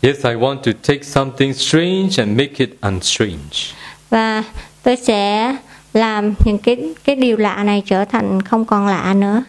[0.03, 3.75] Yes, I want to take something strange and make it unstrange.
[4.11, 4.45] và
[4.83, 5.57] tôi sẽ
[5.93, 9.43] làm những cái cái điều lạ này trở thành không còn lạ nữa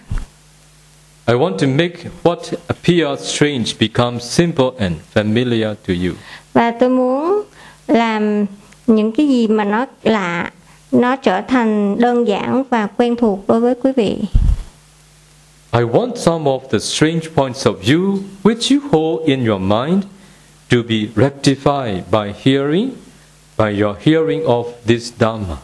[1.29, 6.13] I want to make what appears strange become simple and familiar to you.
[6.53, 7.43] và tôi muốn
[7.87, 8.45] làm
[8.87, 10.51] những cái gì mà nó lạ
[10.91, 14.17] nó trở thành đơn giản và quen thuộc đối với quý vị
[15.71, 20.03] I want some of the strange points of view which you hold in your mind
[20.69, 22.89] to be rectified by hearing,
[23.57, 25.55] by your hearing of this Dhamma.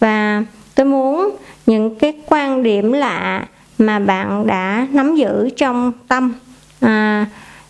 [0.00, 0.44] và
[0.74, 3.46] tôi muốn những cái quan điểm lạ
[3.78, 6.34] mà bạn đã nắm giữ trong tâm
[6.80, 7.26] à,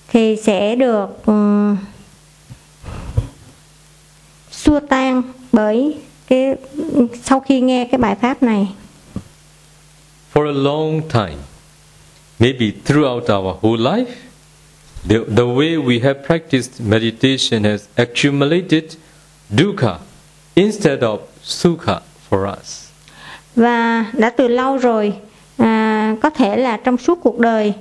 [0.09, 1.77] thì sẽ được um,
[4.51, 6.57] xua tan bởi cái
[7.25, 8.68] sau khi nghe cái bài pháp này
[10.35, 11.37] For a long time,
[12.38, 14.11] maybe throughout our whole life,
[15.09, 18.85] the, the way we have practiced meditation has accumulated
[19.51, 19.99] dukkha
[20.55, 22.85] instead of sukha for us.
[23.57, 25.12] và đã từ lâu rồi
[26.09, 27.73] à, có thể là trong suốt cuộc đời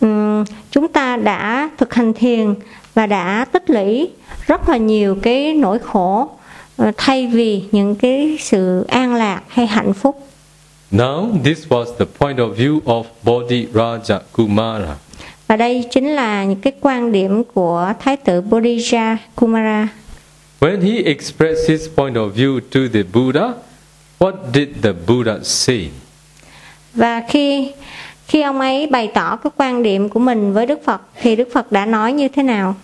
[0.00, 2.54] ừm, chúng ta đã thực hành thiền
[2.94, 4.10] và đã tích lũy
[4.46, 6.28] rất là nhiều cái nỗi khổ
[6.76, 10.20] ờ, thay vì những cái sự an lạc hay hạnh phúc
[10.92, 14.96] Now, this was the point of view of Bodhi Raja Kumara.
[15.48, 19.88] và đây chính là những cái quan điểm của thái tử Bodhija Kumara
[20.60, 23.52] When he expressed his point of view to the Buddha,
[24.18, 25.88] what did the Buddha say?
[26.94, 27.72] Và khi
[28.26, 31.48] khi ông ấy bày tỏ cái quan điểm của mình với Đức Phật thì Đức
[31.52, 32.74] Phật đã nói như thế nào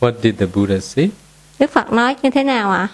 [0.00, 1.10] What did the Buddha say?
[1.58, 2.88] Đức Phật nói như thế nào ạ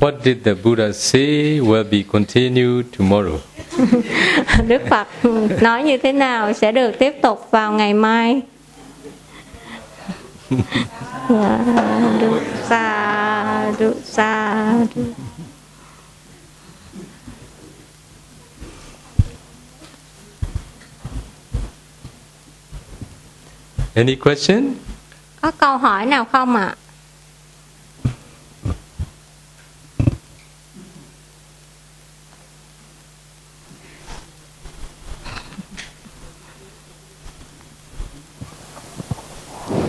[0.00, 3.38] What did the Buddha say will be continued tomorrow.
[4.68, 5.08] Đức Phật
[5.60, 8.40] nói như thế nào sẽ được tiếp tục vào ngày mai.
[10.48, 15.04] Sadu, sadu, sadu.
[23.94, 24.74] Any question?
[25.40, 26.76] Có câu hỏi nào không ạ?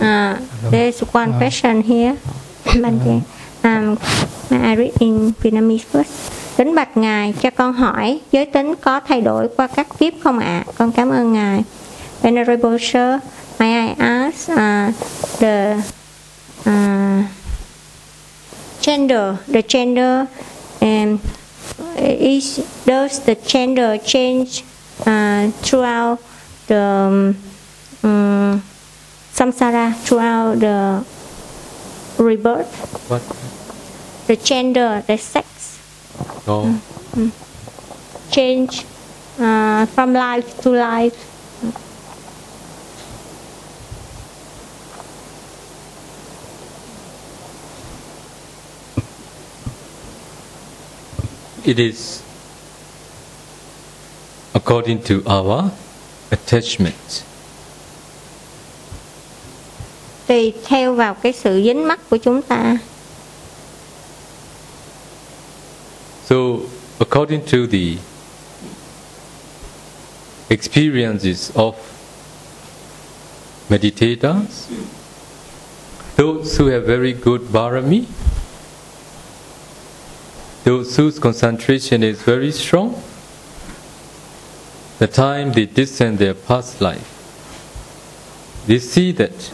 [0.06, 0.38] Uh,
[0.70, 2.16] there's one question here.
[2.64, 3.24] Bante.
[3.64, 3.98] Um,
[4.50, 6.12] I read in Vietnamese first?
[6.56, 10.38] Kính bạch Ngài, cho con hỏi, giới tính có thay đổi qua các kiếp không
[10.38, 10.64] ạ?
[10.78, 11.64] Con cảm ơn Ngài.
[12.22, 13.20] Venerable Sir,
[13.58, 14.94] may I ask uh,
[15.40, 15.76] the
[16.60, 17.24] uh,
[18.82, 20.26] gender, the gender,
[20.80, 21.18] um,
[21.96, 24.62] is does the gender change
[25.00, 26.18] uh, throughout
[26.68, 27.34] the um,
[29.56, 31.04] samsara, throughout the
[32.22, 33.08] rebirth?
[33.08, 33.22] What?
[34.26, 35.78] The gender, the sex
[36.46, 36.80] No.
[38.30, 38.84] change
[39.38, 41.22] uh, from life to life.
[51.64, 52.22] It is
[54.54, 55.72] according to our
[56.30, 57.24] attachment.
[60.26, 62.76] Tùy theo vào cái sự dính mắc của chúng ta.
[66.28, 66.36] So,
[66.98, 67.98] according to the
[70.48, 71.74] experiences of
[73.68, 74.68] meditators,
[76.16, 78.04] those who have very good barami,
[80.64, 82.94] those whose concentration is very strong,
[84.98, 87.06] the time they discern their past life,
[88.66, 89.52] they see that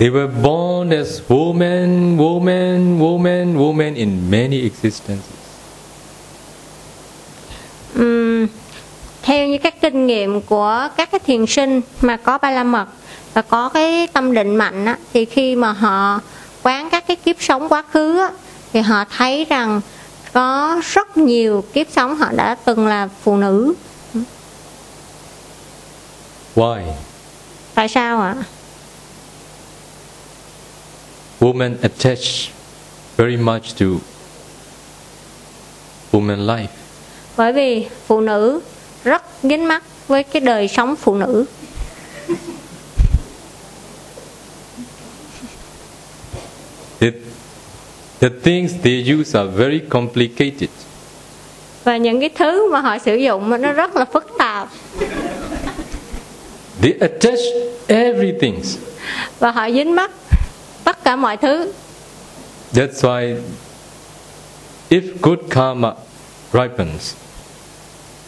[0.00, 5.36] They were born as woman, woman, woman, woman in many existences.
[7.94, 8.46] Ừm,
[9.22, 12.86] theo như các kinh nghiệm của các cái thiền sinh mà có ba la mật
[13.34, 16.20] và có cái tâm định mạnh á, thì khi mà họ
[16.62, 18.30] quán các cái kiếp sống quá khứ á,
[18.72, 19.80] thì họ thấy rằng
[20.32, 23.74] có rất nhiều kiếp sống họ đã từng là phụ nữ
[26.56, 26.82] Why?
[27.74, 28.34] tại sao ạ
[31.40, 32.50] Women attach
[33.16, 33.86] very much to
[36.12, 36.66] woman life.
[37.36, 38.60] bởi vì phụ nữ
[39.04, 41.44] rất dính mắc với cái đời sống phụ nữ
[47.00, 47.12] The,
[48.20, 50.68] the things they use are very complicated.
[51.84, 54.68] và những cái thứ mà họ sử dụng nó rất là phức tạp
[56.82, 57.38] They attach
[57.86, 58.60] everything.
[59.38, 60.10] và họ dính mắc
[60.84, 61.72] tất cả mọi thứ
[62.72, 63.36] That's why
[64.90, 65.94] if good karma
[66.52, 67.14] ripens,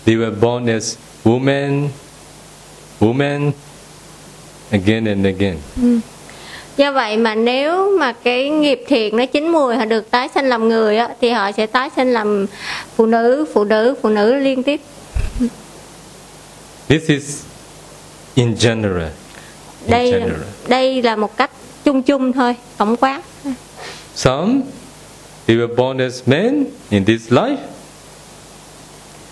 [0.06, 1.88] they were born as women,
[3.00, 3.52] women
[4.72, 5.56] again and again.
[6.76, 10.48] do vậy mà nếu mà cái nghiệp thiện nó chín mùi họ được tái sinh
[10.48, 12.46] làm người á, thì họ sẽ tái sinh làm
[12.96, 14.80] phụ nữ phụ nữ phụ nữ liên tiếp
[16.88, 17.42] This is
[18.34, 19.08] in general.
[19.84, 20.40] In đây general.
[20.68, 21.50] đây là một cách
[21.84, 23.22] chung chung thôi tổng quát
[24.14, 24.60] Some
[25.46, 27.56] they were born as men in this life,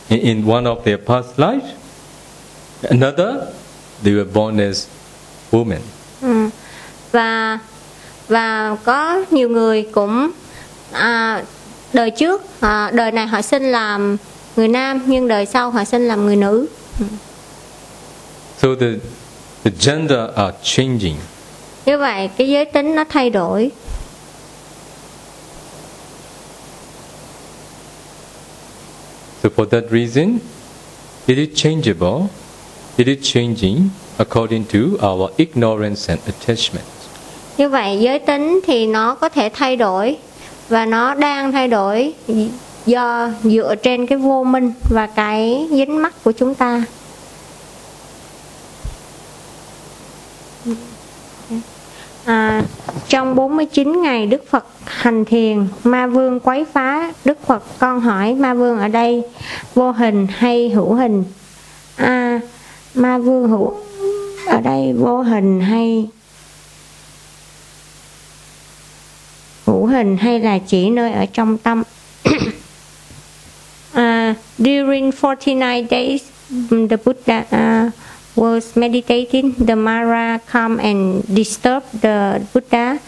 [0.08, 1.66] in, in one of their past life.
[2.82, 3.34] Another,
[4.02, 4.86] they were born as
[5.52, 5.80] women.
[6.22, 6.48] Ừ.
[7.12, 7.58] và
[8.28, 10.30] và có nhiều người cũng
[10.92, 11.42] à,
[11.92, 14.16] đời trước à, đời này họ sinh làm
[14.56, 16.66] người nam nhưng đời sau họ sinh làm người nữ
[18.62, 18.86] So the
[19.64, 21.16] the gender are changing.
[21.86, 23.70] Như vậy cái giới tính nó thay đổi
[29.42, 30.38] So for that reason,
[31.26, 32.28] it is changeable.
[32.96, 36.84] It is changing according to our ignorance and attachment.
[37.56, 40.16] như vậy giới tính thì nó có thể thay đổi
[40.68, 42.12] và nó đang thay đổi
[42.86, 46.84] do dựa trên cái vô minh và cái dính mắc của chúng ta
[52.24, 52.62] À,
[53.08, 58.34] trong 49 ngày Đức Phật hành thiền, Ma Vương quấy phá Đức Phật con hỏi
[58.34, 59.22] Ma Vương ở đây
[59.74, 61.24] vô hình hay hữu hình?
[61.96, 62.40] À,
[62.94, 63.74] Ma Vương hữu
[64.46, 66.08] ở đây vô hình hay
[69.66, 71.82] hữu hình hay là chỉ nơi ở trong tâm?
[73.94, 76.22] uh, during 49 days,
[76.90, 77.44] the Buddha
[77.86, 77.92] uh,
[78.36, 79.54] was meditating.
[79.54, 82.98] The Mara come and disturb the Buddha.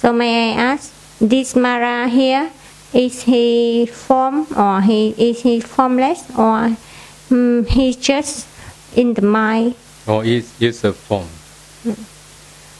[0.00, 2.50] So may I ask, this Mara here,
[2.92, 6.76] is he form or he is he formless or
[7.30, 8.46] um, he's just
[8.94, 9.74] in the mind?
[10.06, 11.28] Or is is a form.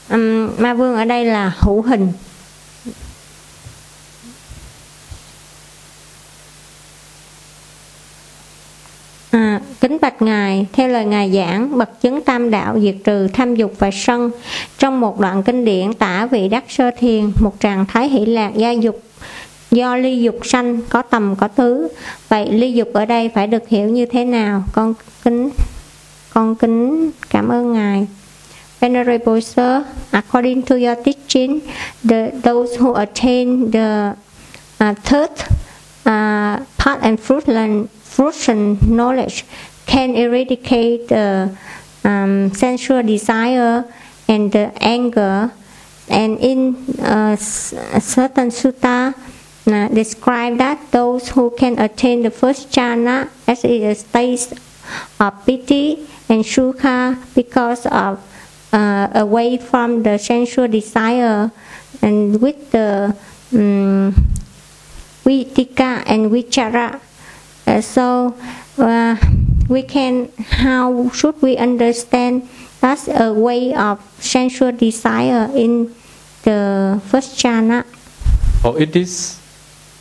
[0.09, 2.13] Um, ma vương ở đây là hữu hình.
[9.93, 13.73] Kính bạch ngài, theo lời ngài giảng, bậc chứng tam đạo diệt trừ tham dục
[13.79, 14.31] và sân.
[14.77, 18.51] Trong một đoạn kinh điển tả vị đắc sơ thiền, một trạng thái hỷ lạc
[18.55, 19.01] gia dục
[19.71, 21.87] do ly dục sanh có tầm có thứ.
[22.29, 24.63] Vậy ly dục ở đây phải được hiểu như thế nào?
[24.71, 25.49] Con kính
[26.33, 28.07] con kính cảm ơn ngài.
[28.79, 29.81] Venerable Sir,
[30.11, 31.59] according to your teaching,
[32.09, 34.13] the, those who attain the
[34.83, 35.31] uh, third
[36.05, 37.85] uh, part and fruitland,
[38.15, 39.43] fruition knowledge
[39.85, 41.55] can eradicate the
[42.03, 43.85] um, sensual desire
[44.27, 45.51] and the anger.
[46.09, 49.15] And in uh, a certain sutta,
[49.65, 54.51] uh, describe that those who can attain the first jhana as a state
[55.19, 58.19] of pity and sukha because of
[58.73, 61.51] uh, away from the sensual desire
[62.01, 63.15] and with the
[63.53, 64.11] um,
[65.23, 66.99] vitika and vichara.
[67.65, 68.35] Uh, so
[68.79, 69.15] uh,
[69.67, 72.47] we can, how should we understand
[72.81, 75.93] that's a way of sensual desire in
[76.43, 77.85] the first jhana?
[78.63, 79.39] Or it is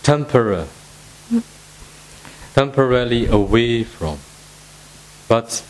[0.02, 0.66] temporary.
[2.54, 4.18] Temporarily away from.
[5.28, 5.64] But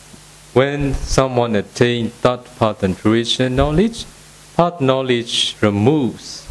[0.53, 4.05] when someone attains that path and fruition knowledge,
[4.57, 6.47] path knowledge removes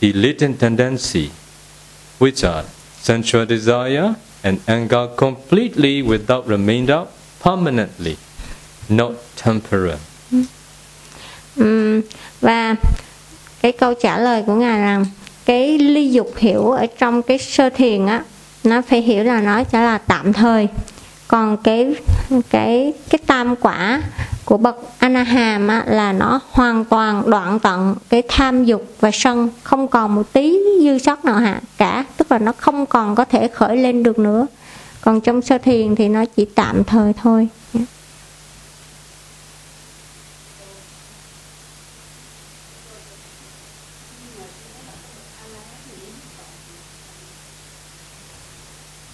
[0.00, 1.32] the latent tendency,
[2.18, 2.64] which are
[3.00, 4.16] sensual desire
[4.46, 7.06] and anger completely without remainder
[7.44, 8.16] permanently,
[8.88, 9.12] not
[9.44, 9.98] temporary.
[11.56, 12.02] Um,
[12.40, 12.74] và
[13.62, 15.04] cái câu trả lời của ngài rằng
[15.44, 18.22] cái ly dục hiểu ở trong cái sơ thiền á
[18.64, 20.68] nó phải hiểu là nó chỉ là tạm thời
[21.28, 21.94] còn cái
[22.50, 24.02] cái cái tam quả
[24.46, 29.88] của bậc Anaham là nó hoàn toàn đoạn tận cái tham dục và sân không
[29.88, 33.48] còn một tí dư sót nào hạ cả tức là nó không còn có thể
[33.48, 34.46] khởi lên được nữa
[35.00, 37.48] còn trong sơ thiền thì nó chỉ tạm thời thôi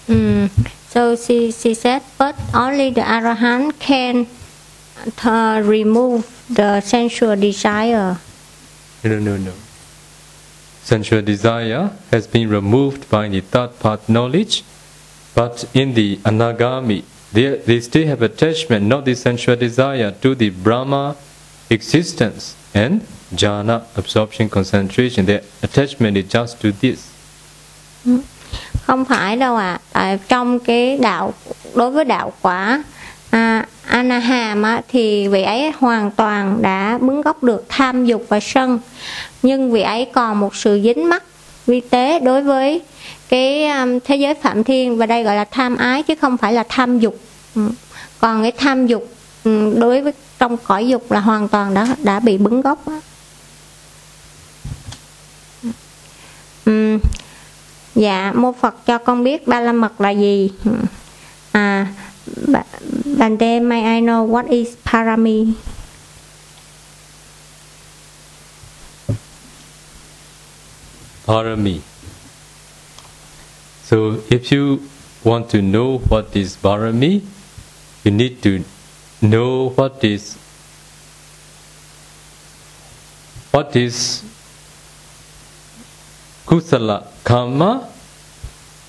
[0.09, 0.49] Mm.
[0.91, 4.25] So she, she said, but only the Arahant can
[5.25, 8.19] uh, remove the sensual desire.
[9.05, 9.53] No, no, no.
[10.83, 14.65] Sensual desire has been removed by the third part knowledge,
[15.35, 20.51] but in the anagami, they, they still have attachment, not the sensual desire, to the
[20.51, 21.17] Brahma
[21.71, 23.01] existence and
[23.35, 25.27] jhana absorption concentration.
[25.27, 27.09] Their attachment is just to this.
[28.87, 29.79] Không phải đâu ạ.
[29.93, 30.19] À.
[30.29, 31.35] trong cái đạo
[31.75, 32.83] đối với đạo quả
[33.33, 38.41] à, Anaham á, thì vị ấy hoàn toàn đã bứng gốc được tham dục và
[38.41, 38.79] sân
[39.43, 41.23] nhưng vị ấy còn một sự dính mắc
[41.67, 42.83] vi tế đối với
[43.29, 46.53] cái um, thế giới phạm thiên và đây gọi là tham ái chứ không phải
[46.53, 47.19] là tham dục
[47.55, 47.71] ừ.
[48.21, 49.09] còn cái tham dục
[49.45, 53.01] ừ, đối với trong cõi dục là hoàn toàn đã đã bị bứng gốc á.
[55.63, 55.71] Ừ.
[56.65, 56.99] ừ.
[57.95, 60.71] dạ mô phật cho con biết ba la mật là gì ừ.
[61.53, 61.87] à
[62.27, 65.55] Bante, may I know what is parami?
[71.27, 71.83] Parami.
[73.83, 74.89] So if you
[75.25, 77.23] want to know what is Parami,
[78.05, 78.65] you need to
[79.21, 80.37] know what is
[83.51, 84.25] what is
[86.47, 87.89] kusala karma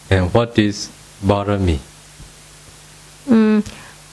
[0.10, 0.90] and what is
[1.26, 1.93] Parami.
[3.26, 3.62] Ừ.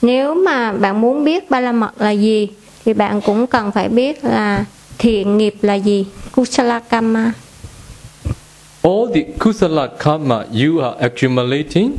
[0.01, 2.47] Nếu mà bạn muốn biết ba la mật là gì
[2.85, 4.65] thì bạn cũng cần phải biết là
[4.97, 7.31] thiện nghiệp là gì, kusala karma.
[8.83, 11.91] All the kusala karma you are accumulating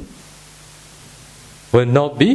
[1.73, 2.27] will not be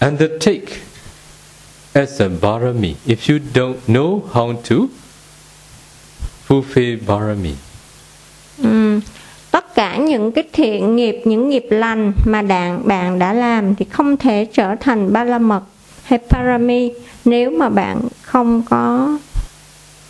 [0.00, 0.80] undertake
[1.94, 4.88] as a barami if you don't know how to
[6.62, 7.54] fulfill barami.
[8.62, 9.00] Ừ.
[9.50, 13.84] Tất cả những cái thiện nghiệp, những nghiệp lành mà bạn bạn đã làm thì
[13.90, 15.62] không thể trở thành ba la mật
[16.04, 16.92] hay parami
[17.24, 19.16] nếu mà bạn không có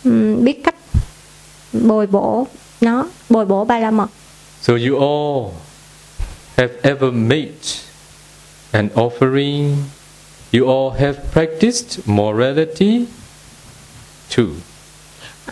[0.03, 0.75] um, biết cách
[1.73, 2.47] bồi bổ
[2.81, 4.07] nó, bồi bổ ba la mật.
[4.61, 5.53] So you all
[6.57, 7.51] have ever made
[8.71, 9.75] an offering.
[10.53, 13.05] You all have practiced morality
[14.35, 14.47] too.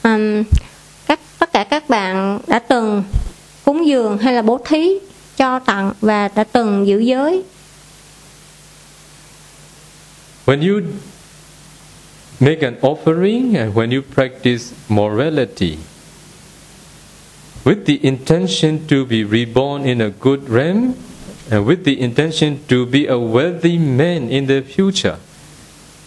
[0.03, 0.43] Um,
[1.53, 3.03] tất cả các bạn đã từng
[3.65, 4.99] cúng dường hay là bố thí
[5.37, 7.43] cho tặng và đã từng giữ giới
[10.45, 10.81] When you
[12.39, 15.77] make an offering and when you practice morality
[17.63, 20.93] with the intention to be reborn in a good realm
[21.49, 25.15] and with the intention to be a wealthy man in the future,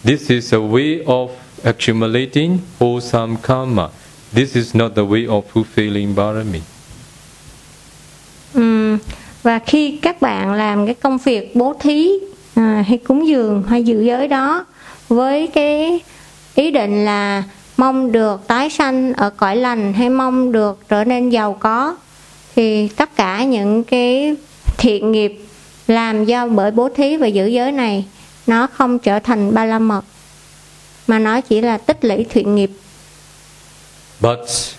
[0.03, 1.31] this is a way of
[1.63, 3.91] accumulating wholesome karma.
[4.33, 6.61] This is not the way of fulfilling barami.
[8.53, 8.97] Um,
[9.43, 12.09] và khi các bạn làm cái công việc bố thí
[12.55, 14.65] à, hay cúng dường hay dự giới đó
[15.09, 15.99] với cái
[16.55, 17.43] ý định là
[17.77, 21.95] mong được tái sanh ở cõi lành hay mong được trở nên giàu có
[22.55, 24.35] thì tất cả những cái
[24.77, 25.39] thiện nghiệp
[25.87, 28.05] làm do bởi bố thí và giữ giới này
[28.47, 30.01] nó không trở thành ba la mật
[31.07, 32.71] mà nó chỉ là tích lũy thiện nghiệp
[34.19, 34.75] But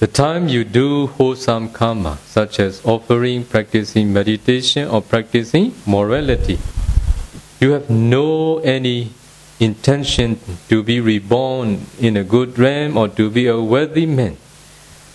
[0.00, 6.58] the time you do wholesome karma, such as offering, practicing meditation, or practicing morality,
[7.60, 9.12] you have no any
[9.60, 10.38] intention
[10.68, 14.36] to be reborn in a good realm or to be a worthy man.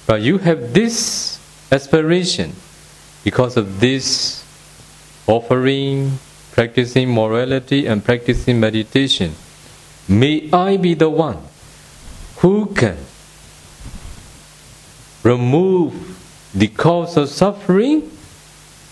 [0.06, 1.38] But you have this
[1.72, 2.54] aspiration
[3.24, 4.44] because of this
[5.28, 6.18] offering,
[6.54, 9.36] practicing morality, and practicing meditation.
[10.08, 11.47] May I be the one
[12.38, 12.98] who can
[15.24, 15.94] remove
[16.54, 18.10] the cause of suffering,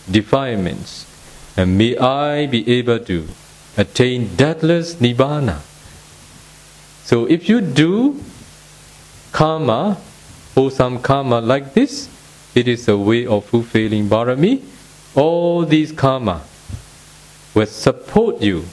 [0.10, 1.06] defilements,
[1.58, 3.28] and may I be able to
[3.78, 5.60] attain deathless nibbana.
[7.04, 8.20] So if you do
[9.32, 9.98] karma,
[10.54, 12.10] wholesome karma like this,
[12.56, 14.64] it is a way of fulfilling barami.
[15.14, 16.42] All these karma
[17.54, 18.64] will support you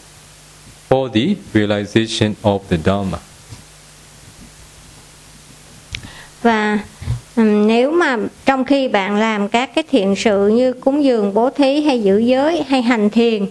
[0.89, 3.21] for the realization of the Dharma.
[6.43, 6.79] Và
[7.37, 11.51] um, nếu mà trong khi bạn làm các cái thiện sự như cúng dường bố
[11.51, 13.47] thí hay giữ giới hay hành thiền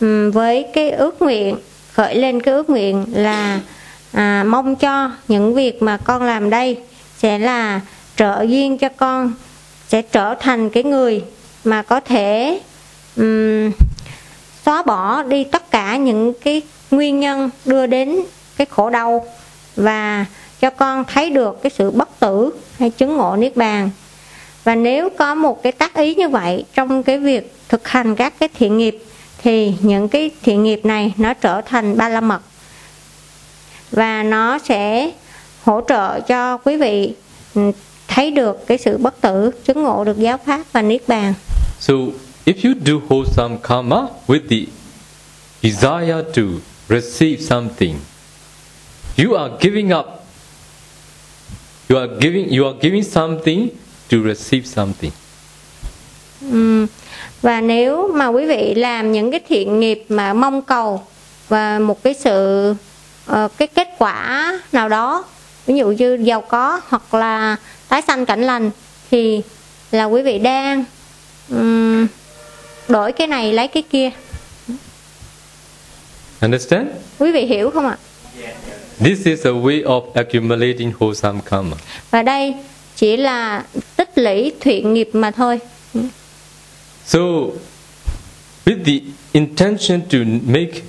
[0.00, 1.56] um, với cái ước nguyện
[1.92, 3.60] khởi lên cái ước nguyện là
[4.12, 6.76] à, mong cho những việc mà con làm đây
[7.18, 7.80] sẽ là
[8.16, 9.32] trợ duyên cho con
[9.88, 11.22] sẽ trở thành cái người
[11.64, 12.60] mà có thể
[13.16, 13.70] um,
[14.64, 18.16] xóa bỏ đi tất cả những cái nguyên nhân đưa đến
[18.56, 19.26] cái khổ đau.
[19.76, 20.26] Và
[20.62, 23.90] cho con thấy được cái sự bất tử hay chứng ngộ niết bàn
[24.64, 28.34] và nếu có một cái tác ý như vậy trong cái việc thực hành các
[28.38, 28.98] cái thiện nghiệp
[29.42, 32.42] thì những cái thiện nghiệp này nó trở thành ba la mật
[33.90, 35.10] và nó sẽ
[35.62, 37.14] hỗ trợ cho quý vị
[37.54, 37.72] ừ,
[38.08, 41.34] thấy được cái sự bất tử chứng ngộ được giáo pháp và niết bàn
[41.80, 41.94] So
[42.44, 44.66] if you do wholesome karma with the
[45.62, 46.42] desire to
[46.88, 47.94] receive something,
[49.18, 50.21] you are giving up.
[51.90, 53.68] You are giving you are giving something
[54.10, 55.10] to receive something.
[56.50, 56.86] Ừm,
[57.42, 61.02] và nếu mà quý vị làm những cái thiện nghiệp mà mong cầu
[61.48, 62.74] và một cái sự
[63.26, 65.24] ờ, cái kết quả nào đó
[65.66, 67.56] ví dụ như giàu có hoặc là
[67.88, 68.70] tái sanh cảnh lành
[69.10, 69.42] thì
[69.90, 70.84] là quý vị đang
[71.50, 72.06] ừm,
[72.88, 74.10] đổi cái này lấy cái kia
[76.40, 76.88] Understand?
[77.18, 77.96] quý vị hiểu không ạ
[79.00, 81.76] This is a way of accumulating wholesome karma.
[82.10, 82.54] và đây
[82.96, 83.64] chỉ là
[83.96, 85.58] tích lũy thiện nghiệp mà thôi
[87.06, 87.18] So,
[88.66, 89.00] with the
[89.32, 90.82] intention to make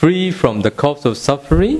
[0.00, 1.78] free from the cause of suffering,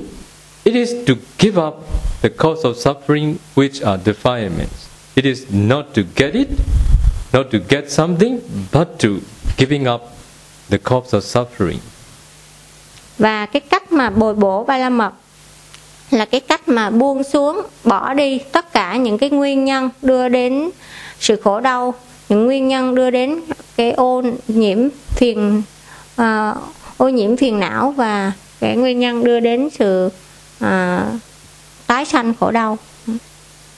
[0.65, 1.73] it is to give up
[2.21, 4.87] the cause of suffering, which are defilements.
[5.15, 6.47] It is not to get it,
[7.33, 8.39] not to get something,
[8.71, 9.21] but to
[9.57, 10.01] giving up
[10.69, 11.79] the cause of suffering.
[13.17, 15.11] Và cái cách mà bồi bổ ba la mật
[16.11, 20.29] là cái cách mà buông xuống bỏ đi tất cả những cái nguyên nhân đưa
[20.29, 20.69] đến
[21.19, 21.93] sự khổ đau
[22.29, 23.41] những nguyên nhân đưa đến
[23.75, 24.77] cái ô nhiễm
[25.09, 25.61] phiền
[26.21, 26.57] uh,
[26.97, 30.05] ô nhiễm phiền não và cái nguyên nhân đưa đến sự
[30.63, 30.69] uh,
[31.87, 32.77] tái sanh khổ đau.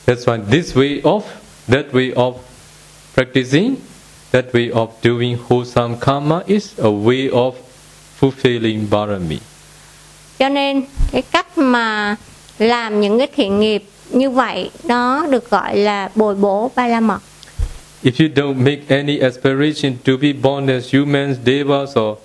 [0.05, 1.21] That's why this way of,
[1.67, 2.33] that way of
[3.15, 3.75] practicing,
[4.31, 7.53] that way of doing wholesome karma is a way of
[8.19, 9.39] fulfilling barami.
[10.39, 12.15] cho nên cái cách mà
[12.59, 16.99] làm những cái thiện nghiệp như vậy nó được gọi là bồi bổ ba la
[16.99, 17.19] mật
[18.03, 22.17] If you don't make any aspiration to be born as humans, devas, or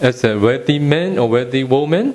[0.00, 2.12] as a worthy man or worthy woman,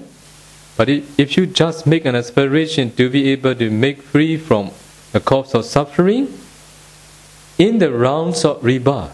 [0.78, 0.88] but
[1.18, 4.70] if you just make an aspiration to be able to make free from
[5.12, 6.28] the cause of suffering,
[7.58, 9.12] in the rounds of rebirth,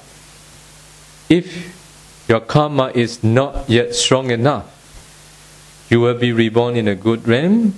[1.30, 1.46] if
[2.28, 4.66] your karma is not yet strong enough,
[5.90, 7.74] you will be reborn in a good realm.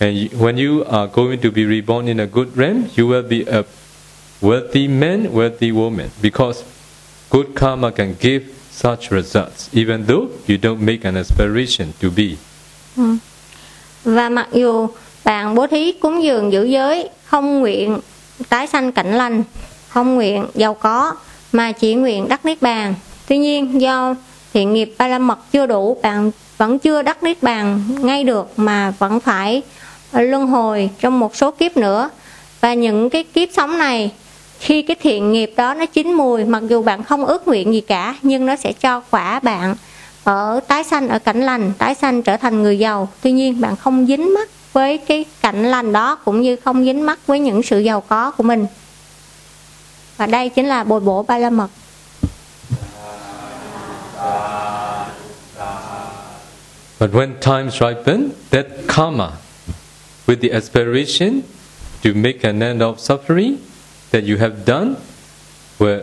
[0.00, 3.44] And when you are going to be reborn in a good realm, you will be
[3.46, 3.64] a
[4.40, 6.64] wealthy man, wealthy woman, because
[7.30, 12.36] good karma can give such results, even though you don't make an aspiration to be.
[14.04, 14.88] và mặc dù
[15.24, 18.00] bạn bố thí cúng dường giữ giới không nguyện
[18.48, 19.44] tái sanh cảnh lành
[19.88, 21.14] không nguyện giàu có
[21.52, 22.94] mà chỉ nguyện đắc niết bàn
[23.30, 24.14] tuy nhiên, do
[24.54, 28.48] thiện nghiệp ba la mật chưa đủ, bạn vẫn chưa đắc niết bàn ngay được
[28.56, 29.62] mà vẫn phải
[30.12, 32.10] luân hồi trong một số kiếp nữa.
[32.60, 34.12] Và những cái kiếp sống này,
[34.58, 37.80] khi cái thiện nghiệp đó nó chín mùi, mặc dù bạn không ước nguyện gì
[37.80, 39.76] cả, nhưng nó sẽ cho quả bạn
[40.24, 43.08] ở tái sanh, ở cảnh lành, tái sanh trở thành người giàu.
[43.22, 47.06] Tuy nhiên, bạn không dính mắc với cái cảnh lành đó, cũng như không dính
[47.06, 48.66] mắc với những sự giàu có của mình.
[50.16, 51.68] Và đây chính là bồi bổ ba la mật.
[57.00, 59.38] But when times ripen, that karma,
[60.26, 61.42] with the aspiration
[62.02, 63.56] to make an end of suffering
[64.10, 64.96] that you have done,
[65.78, 66.02] will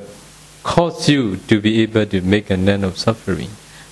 [0.63, 3.49] cause you to be able to make an end of suffering.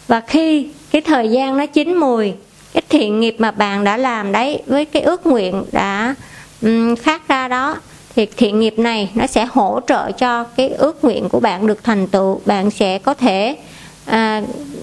[0.07, 2.33] và khi cái thời gian nó chín mùi
[2.73, 6.15] cái thiện nghiệp mà bạn đã làm đấy với cái ước nguyện đã
[6.61, 7.77] um, phát ra đó
[8.15, 11.83] thì thiện nghiệp này nó sẽ hỗ trợ cho cái ước nguyện của bạn được
[11.83, 13.57] thành tựu bạn sẽ có thể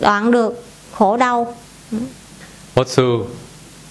[0.01, 1.55] đoạn được khổ đau
[2.75, 3.27] Also,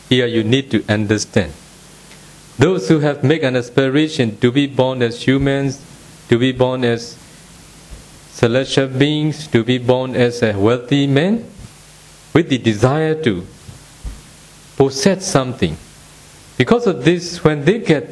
[0.10, 1.52] here you need to understand.
[2.58, 5.80] Those who have made an aspiration to be born as humans,
[6.30, 7.16] to be born as
[8.34, 11.44] celestial beings, to be born as a wealthy man,
[12.34, 13.46] with the desire to
[14.78, 15.78] possess something.
[16.58, 18.10] Because of this, when they get,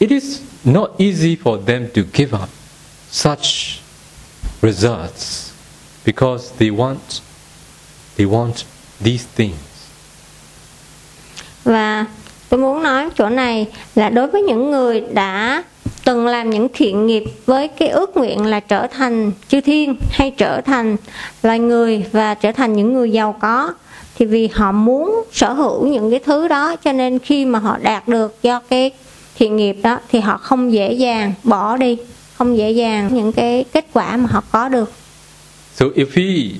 [0.00, 2.48] it is not easy for them to give up
[3.10, 3.81] such
[4.62, 5.52] results,
[6.06, 7.20] because they want
[8.16, 8.64] they want
[9.04, 9.56] these things.
[11.64, 12.06] và
[12.48, 15.62] tôi muốn nói chỗ này là đối với những người đã
[16.04, 20.30] từng làm những thiện nghiệp với cái ước nguyện là trở thành chư thiên hay
[20.30, 20.96] trở thành
[21.42, 23.74] loài người và trở thành những người giàu có,
[24.18, 27.78] thì vì họ muốn sở hữu những cái thứ đó, cho nên khi mà họ
[27.82, 28.90] đạt được do cái
[29.34, 31.98] thiện nghiệp đó, thì họ không dễ dàng bỏ đi
[32.42, 34.92] không dễ dàng những cái kết quả mà họ có được
[35.74, 36.50] So if we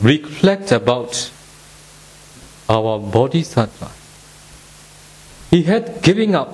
[0.00, 1.08] reflect about
[2.72, 3.88] our bodhisattva.
[5.52, 6.48] He had given up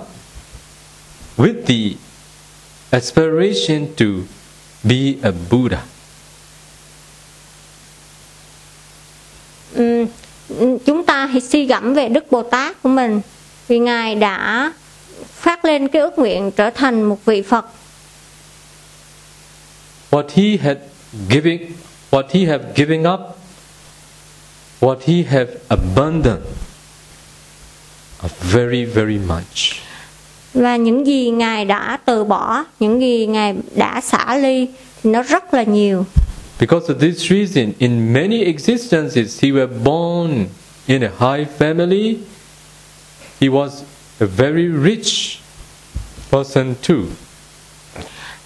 [1.36, 1.96] with the
[2.90, 4.06] aspiration to
[4.82, 5.82] be a Buddha.
[9.74, 10.06] Ừm,
[10.86, 13.20] chúng ta hãy suy gẫm về Đức Bồ Tát của mình
[13.68, 14.72] vì Ngài đã
[15.24, 17.66] phát lên cái ước nguyện trở thành một vị Phật
[20.10, 20.76] What he had
[21.30, 21.58] given,
[22.10, 23.20] what he had given up,
[24.80, 26.44] what he had abandoned,
[28.22, 29.82] are very, very much.
[30.54, 34.66] và những gì Ngài đã từ bỏ, những gì Ngài đã xả ly
[35.02, 36.04] thì nó rất là nhiều.
[36.60, 40.46] Because of this reason, in many existences, he was born
[40.86, 42.16] in a high family.
[43.40, 43.70] He was
[44.22, 45.40] a very rich
[46.30, 47.04] person too.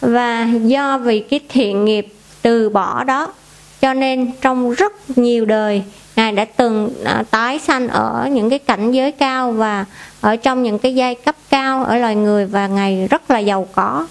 [0.00, 2.06] Và do vì cái thiện nghiệp
[2.42, 3.32] từ bỏ đó
[3.80, 5.82] cho nên trong rất nhiều đời
[6.16, 9.84] Ngài đã từng à, tái sanh ở những cái cảnh giới cao và
[10.20, 13.68] ở trong những cái giai cấp cao ở loài người và Ngài rất là giàu
[13.72, 14.06] có.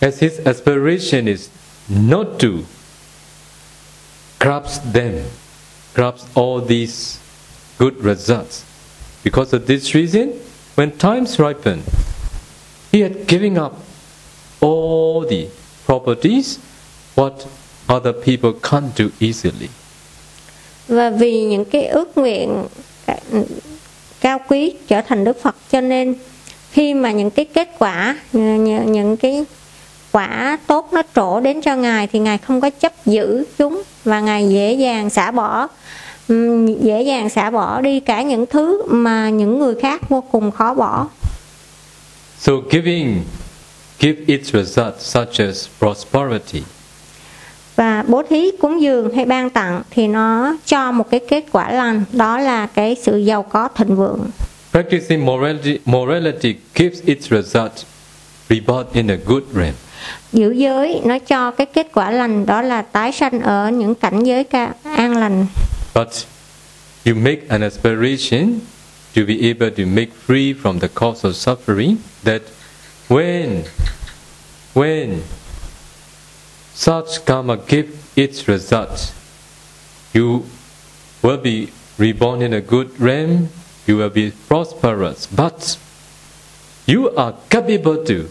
[0.00, 1.48] As his aspiration is
[1.88, 2.48] not to
[4.40, 5.12] grasp them,
[5.94, 7.18] grasp all these
[7.78, 8.62] good results.
[9.24, 10.32] Because of this reason,
[10.76, 11.78] when times ripen,
[12.92, 13.72] he had given up
[14.60, 15.48] all the
[15.86, 16.58] properties
[17.14, 17.32] what
[17.88, 19.68] other people can't do easily.
[20.88, 22.64] Và vì những cái ước nguyện
[24.20, 26.14] cao quý trở thành Đức Phật cho nên
[26.72, 29.44] khi mà những cái kết quả những, những cái
[30.12, 34.20] quả tốt nó trổ đến cho ngài thì ngài không có chấp giữ chúng và
[34.20, 35.68] ngài dễ dàng xả bỏ
[36.80, 40.74] dễ dàng xả bỏ đi cả những thứ mà những người khác vô cùng khó
[40.74, 41.06] bỏ
[42.38, 43.24] So giving
[44.00, 46.62] give its results such as prosperity.
[47.76, 51.70] và bố thí cúng dường hay ban tặng thì nó cho một cái kết quả
[51.72, 54.30] lành đó là cái sự giàu có thịnh vượng
[54.72, 57.72] Practicing morality, morality gives its result
[58.50, 59.74] rebirth in a good realm.
[60.32, 64.24] giữ giới nó cho cái kết quả lành đó là tái sanh ở những cảnh
[64.24, 65.46] giới ca, an lành
[65.96, 66.26] But
[67.06, 68.66] you make an aspiration
[69.14, 72.42] to be able to make free from the cause of suffering that
[73.08, 73.64] when
[74.74, 75.22] when
[76.74, 79.14] such karma give its result,
[80.12, 80.44] you
[81.22, 83.48] will be reborn in a good realm,
[83.86, 85.78] you will be prosperous, but
[86.86, 88.28] you are capable to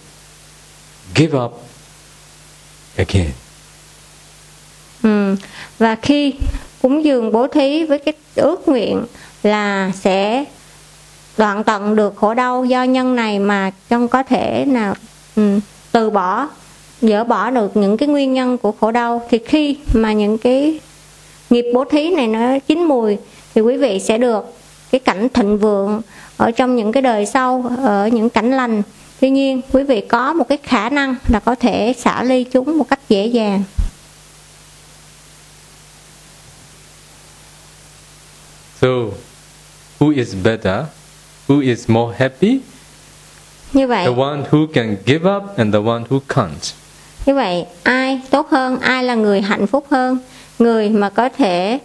[1.16, 1.63] give up
[2.95, 3.34] again.
[5.03, 5.36] ừ.
[5.78, 6.34] và khi
[6.86, 9.06] cúng dường bố thí với cái ước nguyện
[9.44, 10.46] là sẽ
[11.38, 14.94] đoạn tận được khổ đau do nhân này mà không có thể nào
[15.36, 15.60] ừ,
[15.92, 16.48] từ bỏ,
[17.02, 19.22] dỡ bỏ được những cái nguyên nhân của khổ đau.
[19.30, 20.80] Thì khi mà những cái
[21.50, 23.18] nghiệp bố thí này nó chín mùi
[23.56, 24.54] thì quý vị sẽ được
[24.92, 26.02] cái cảnh thịnh vượng
[26.38, 28.82] ở trong những cái đời sau, ở những cảnh lành.
[29.20, 32.78] Tuy nhiên, quý vị có một cái khả năng là có thể xả ly chúng
[32.78, 33.64] một cách dễ dàng.
[38.82, 39.11] So,
[39.99, 40.86] who is better?
[41.47, 42.59] Who is more happy?
[43.73, 46.73] như vậy The one who can give up and the one who can't.
[47.26, 50.17] như vậy ai tốt hơn ai là người hạnh phúc hơn
[50.59, 51.80] người mà có thể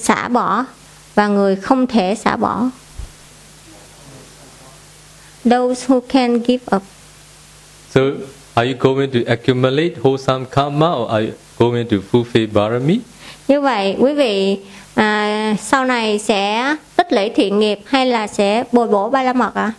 [0.00, 0.64] xả bỏ
[1.14, 2.70] và người không thể xả bỏ
[5.44, 6.82] those who can give up
[7.94, 8.00] So,
[8.54, 12.98] are you going to accumulate wholesome karma or are you going to fulfill barami?
[13.48, 14.58] như vậy quý vị
[14.94, 19.32] à, sau này sẽ tích lũy thiện nghiệp hay là sẽ bồi bổ ba la
[19.32, 19.72] mật ạ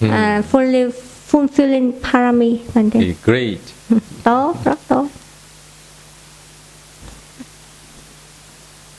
[0.00, 0.10] Hmm.
[0.10, 0.90] à, fulfill,
[1.32, 2.58] fulfilling parami
[3.24, 3.58] great.
[4.22, 5.06] tốt rất tốt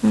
[0.04, 0.10] Ừ.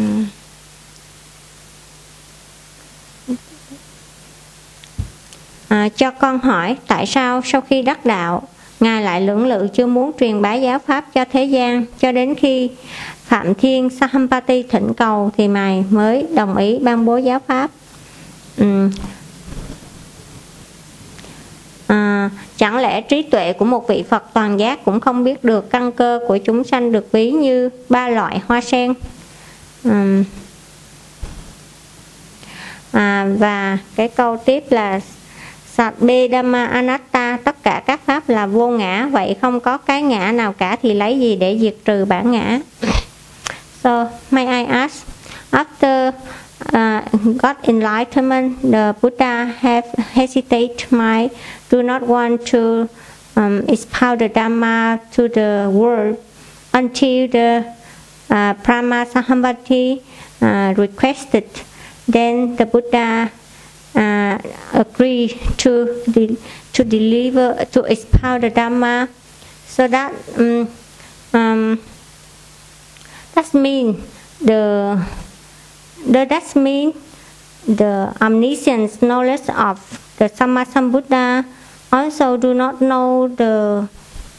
[5.69, 8.43] à, cho con hỏi tại sao sau khi đắc đạo
[8.81, 12.35] ngài lại lưỡng lự chưa muốn truyền bá giáo pháp cho thế gian cho đến
[12.35, 12.71] khi
[13.27, 17.71] phạm thiên sahampati thỉnh cầu thì ngài mới đồng ý ban bố giáo pháp.
[18.57, 18.89] Ừ.
[21.87, 25.71] À, chẳng lẽ trí tuệ của một vị Phật toàn giác cũng không biết được
[25.71, 28.95] căn cơ của chúng sanh được ví như ba loại hoa sen?
[32.93, 35.01] À, và cái câu tiếp là
[35.73, 40.33] Sabbe Dhamma Anatta tất cả các pháp là vô ngã vậy không có cái ngã
[40.33, 42.61] nào cả thì lấy gì để diệt trừ bản ngã?
[43.83, 45.07] So may I ask
[45.53, 46.15] after
[46.73, 47.01] uh,
[47.37, 51.31] got enlightenment the Buddha have hesitate my
[51.69, 52.89] do not want to
[53.37, 56.19] um, expound the Dhamma to the world
[56.73, 57.75] until the
[58.31, 60.03] uh, Brahma Sahambati
[60.41, 61.49] uh, requested,
[62.09, 63.31] then the Buddha
[63.95, 64.39] uh,
[64.73, 66.37] agreed to de-
[66.73, 69.09] to deliver to expound the Dhamma,
[69.67, 70.69] so that um,
[71.33, 71.81] um,
[73.37, 74.03] that mean
[74.41, 74.97] the
[76.09, 76.95] the that mean
[77.69, 79.77] the omniscient knowledge of
[80.19, 81.45] the Sammasambuddha
[81.93, 83.89] also do not know the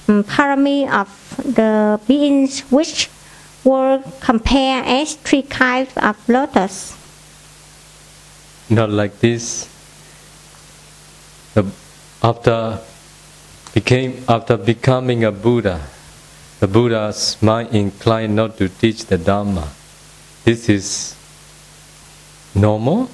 [0.07, 3.09] um, parami of the beings which
[3.63, 6.95] were compared as three kinds of lotus.
[8.69, 9.69] Not like this.
[11.53, 11.65] The,
[12.23, 12.79] after
[13.73, 15.81] became after becoming a Buddha,
[16.59, 19.67] the Buddha's mind inclined not to teach the Dharma.
[20.45, 21.15] This is
[22.55, 23.07] normal.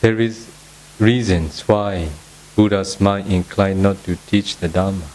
[0.00, 0.46] There is
[0.98, 2.08] reasons why
[2.56, 5.06] Buddha's mind inclined not to teach the Dharma.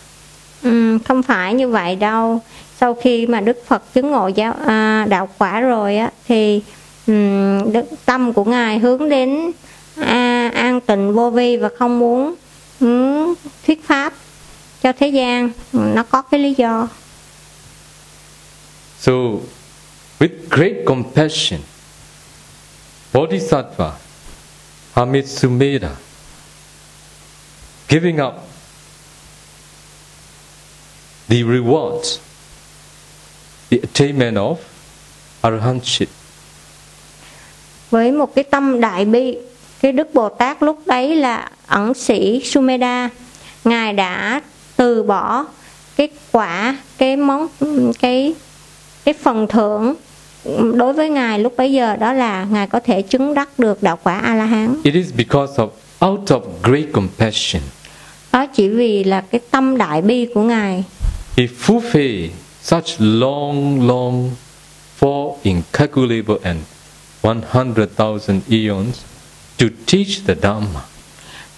[0.63, 2.41] Ừm, không phải như vậy đâu.
[2.79, 6.61] Sau khi mà Đức Phật chứng ngộ giáo à, đạo quả rồi á thì
[7.07, 9.51] um, đức tâm của ngài hướng đến
[9.95, 12.35] à, an tịnh vô vi và không muốn
[12.79, 13.33] um,
[13.67, 14.13] thuyết pháp
[14.83, 15.49] cho thế gian.
[15.73, 16.87] Nó có cái lý do.
[19.03, 19.41] So,
[20.17, 21.59] with great compassion,
[23.11, 23.97] Bodhisattva
[24.95, 25.97] Amitsumeda
[27.89, 28.47] giving up
[31.27, 32.21] the rewards,
[33.69, 34.57] the attainment of
[35.41, 36.07] arahantship.
[37.91, 39.37] với một cái tâm đại bi
[39.81, 43.09] cái đức bồ tát lúc đấy là ẩn sĩ sumeda
[43.63, 44.41] ngài đã
[44.75, 45.45] từ bỏ
[45.95, 47.47] cái quả cái món
[47.99, 48.33] cái
[49.05, 49.93] cái phần thưởng
[50.73, 53.99] đối với ngài lúc bấy giờ đó là ngài có thể chứng đắc được đạo
[54.03, 55.69] quả a la hán It is because of
[56.11, 57.61] out of great compassion.
[58.31, 60.83] Đó chỉ vì là cái tâm đại bi của ngài.
[61.37, 62.29] He fulfilled
[62.61, 64.31] such long, long,
[64.99, 66.59] for incalculable and
[67.23, 68.99] 100,000 eons
[69.59, 70.79] to teach the Dhamma.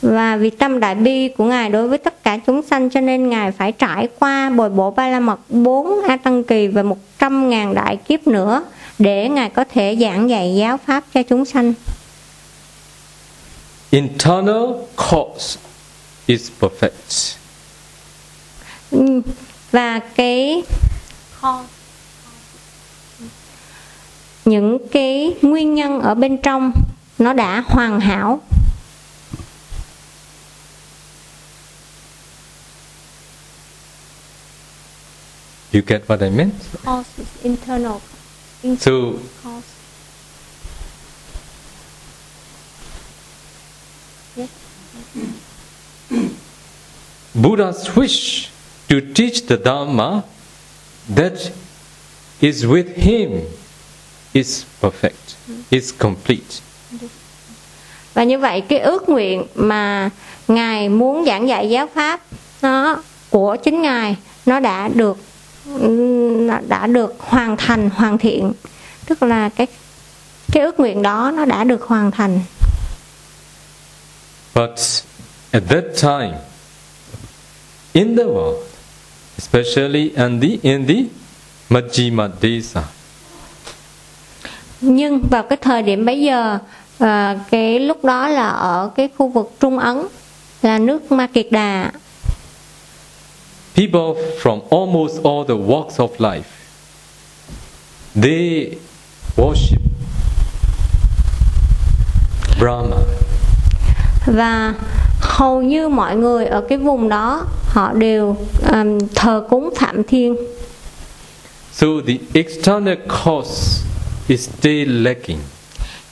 [0.06, 3.30] Và vì tâm đại bi của ngài đối với tất cả chúng sanh cho nên
[3.30, 6.98] ngài phải trải qua bồi bổ ba la mật bốn a tăng kỳ và một
[7.20, 8.64] trăm ngàn đại kiếp nữa
[9.00, 11.74] để ngài có thể giảng dạy giáo pháp cho chúng sanh
[13.90, 14.66] Internal
[14.98, 15.60] cause
[16.26, 17.36] is perfect.
[19.72, 20.64] Và cái
[24.46, 26.72] những cái nguyên nhân ở bên trong
[27.20, 28.40] nó đã hoàn hảo
[35.76, 36.54] You get what I meant?
[36.86, 38.00] cause is internal
[38.80, 39.68] So cause
[44.38, 44.50] yes.
[47.36, 48.50] Buddha's wish
[48.88, 50.24] to teach the Dhamma
[51.10, 51.52] that
[52.40, 53.44] is with him
[54.34, 55.36] is perfect,
[55.72, 56.62] is complete.
[58.14, 60.10] và như vậy cái ước nguyện mà
[60.48, 62.22] ngài muốn giảng dạy giáo pháp
[62.62, 64.16] nó của chính ngài
[64.46, 65.18] nó đã được
[66.68, 68.54] đã được hoàn thành hoàn thiện.
[69.06, 69.68] Tức là cái
[70.52, 72.40] cái ước nguyện đó nó đã được hoàn thành.
[74.56, 74.80] But
[75.52, 76.38] at that time,
[77.94, 78.64] in the world,
[79.38, 80.96] especially in the, in the
[81.70, 82.84] Majjhima Desa,
[84.82, 86.58] nhưng vào cái thời điểm bấy giờ
[87.00, 90.08] à, cái lúc đó là ở cái khu vực Trung Ấn
[90.62, 91.92] là nước Ma Kiệt Đà
[93.76, 96.44] people from almost all the walks of life,
[98.22, 98.78] they
[99.38, 99.82] worship
[102.60, 102.98] Brahma.
[104.26, 104.74] và
[105.22, 108.36] hầu như mọi người ở cái vùng đó họ đều
[108.72, 110.36] ừm, thờ cúng Phạm Thiên
[111.74, 113.84] So the external cause
[114.28, 115.38] is still lacking.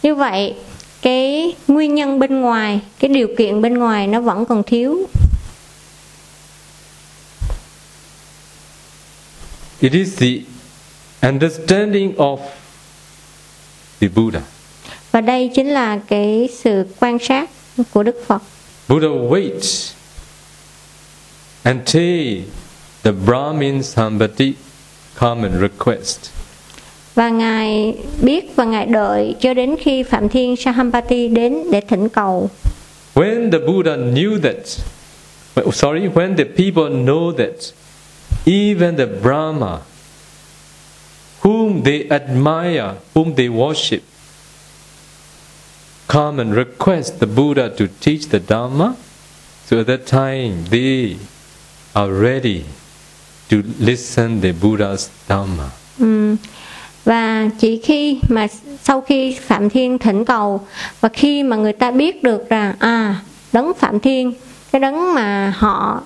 [0.03, 0.53] như vậy
[1.01, 4.97] cái nguyên nhân bên ngoài cái điều kiện bên ngoài nó vẫn còn thiếu
[9.83, 10.41] It is the
[11.21, 12.39] understanding of
[13.99, 14.41] the Buddha.
[15.11, 17.49] và đây chính là cái sự quan sát
[17.93, 18.41] của Đức Phật
[18.87, 19.91] Buddha waits
[21.63, 22.41] until
[23.03, 24.53] the Brahmin Sambati
[25.19, 26.19] come and request.
[27.15, 32.09] và ngài biết và ngài đợi cho đến khi Phạm Thiên Sahampati đến để thỉnh
[32.09, 32.49] cầu
[33.15, 34.55] When the Buddha knew that,
[35.73, 37.55] sorry, when the people know that
[38.45, 39.81] even the Brahma,
[41.41, 44.03] whom they admire, whom they worship,
[46.07, 48.95] come and request the Buddha to teach the Dharma.
[49.65, 51.17] so at that time they
[51.95, 52.65] are ready
[53.49, 55.71] to listen the Buddha's Dharma.
[55.99, 56.37] Mm.
[57.05, 58.47] và chỉ khi mà
[58.83, 60.67] sau khi Phạm Thiên thỉnh cầu
[61.01, 63.21] và khi mà người ta biết được rằng à
[63.53, 64.33] đấng Phạm Thiên
[64.71, 66.01] cái đấng mà họ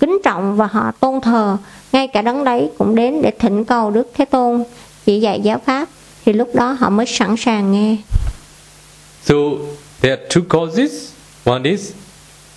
[0.00, 1.56] kính trọng và họ tôn thờ
[1.92, 4.64] ngay cả đấng đấy cũng đến để thỉnh cầu Đức Thế Tôn
[5.06, 5.88] chỉ dạy giáo pháp
[6.24, 7.96] thì lúc đó họ mới sẵn sàng nghe.
[9.24, 9.34] So
[10.00, 11.12] there are two causes.
[11.44, 11.92] One is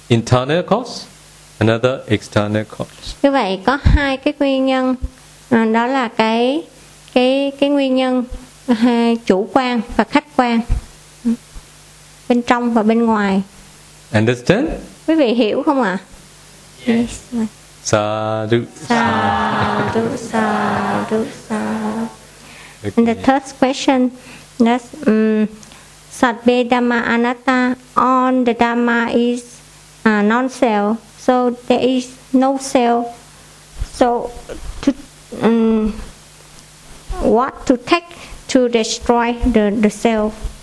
[0.07, 1.05] internal cause,
[1.59, 3.17] another external cause.
[3.23, 4.95] Như vậy có hai cái nguyên nhân
[5.49, 6.61] à, đó là cái
[7.13, 8.23] cái cái nguyên nhân
[8.67, 10.61] à, chủ quan và khách quan
[12.29, 13.41] bên trong và bên ngoài.
[14.13, 14.67] Understand?
[15.07, 15.91] Quý vị hiểu không ạ?
[15.91, 16.05] À?
[16.85, 17.31] Yes.
[17.83, 18.65] Sadhu.
[18.65, 22.09] Sadhu, sadhu, sadhu.
[22.95, 24.11] And the third question,
[24.57, 25.47] that's um,
[26.09, 29.61] Satve Dhamma Anatta, all the Dhamma is
[30.05, 33.15] uh, non-self, so there is no self.
[33.93, 34.31] So,
[34.81, 34.93] to,
[35.41, 35.91] um,
[37.21, 38.05] what to take
[38.49, 40.58] to destroy the, the self?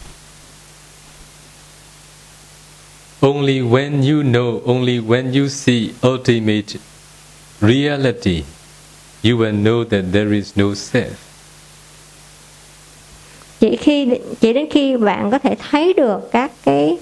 [3.20, 6.76] Only when you know, only when you see ultimate
[7.60, 8.44] reality,
[9.22, 11.12] you will know that there is no self.
[13.60, 14.08] Chỉ khi
[14.40, 16.96] chỉ đến khi bạn có thể thấy được các cái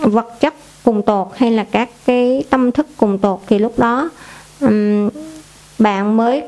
[0.00, 4.10] vật chất cùng tột hay là các cái tâm thức cùng tột thì lúc đó
[4.60, 5.08] um,
[5.78, 6.42] bạn mới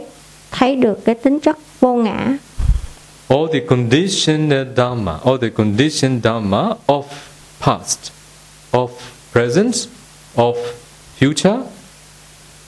[0.51, 2.37] thấy được cái tính chất vô ngã.
[3.29, 7.03] All the conditioned dharma, all the conditioned dharma of
[7.61, 7.99] past,
[8.73, 9.87] of presence,
[10.37, 10.57] of
[11.17, 11.67] future,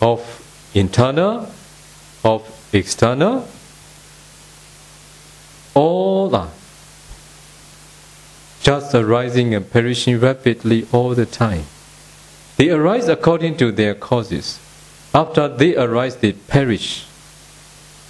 [0.01, 0.21] of
[0.75, 1.51] internal,
[2.25, 3.49] of external,
[5.75, 6.51] all are
[8.63, 11.65] just arising and perishing rapidly all the time.
[12.57, 14.61] They arise according to their causes.
[15.15, 17.07] After they arise, they perish.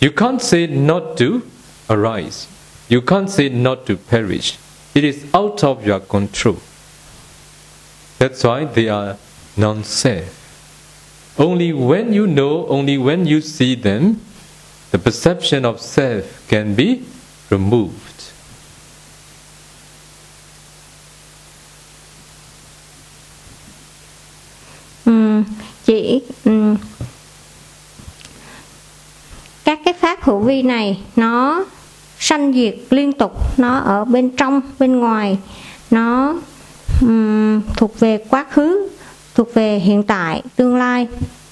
[0.01, 1.49] You can't say not to
[1.89, 2.49] arise.
[2.89, 4.59] You can't say not to perish.
[4.95, 6.59] It is out of your control.
[8.21, 9.17] That's why they are
[9.57, 10.29] non self.
[11.39, 14.21] Only when you know, only when you see them,
[14.91, 17.01] the perception of self can be
[17.49, 18.33] removed.
[25.07, 25.45] Um,
[25.85, 26.77] chỉ um,
[29.65, 31.65] các cái pháp hữu vi này nó
[32.19, 35.39] sanh diệt liên tục nó ở bên trong bên ngoài
[35.91, 36.35] nó
[37.01, 38.89] um, thuộc về quá khứ
[39.35, 41.09] thuộc về hiện tại tương lai.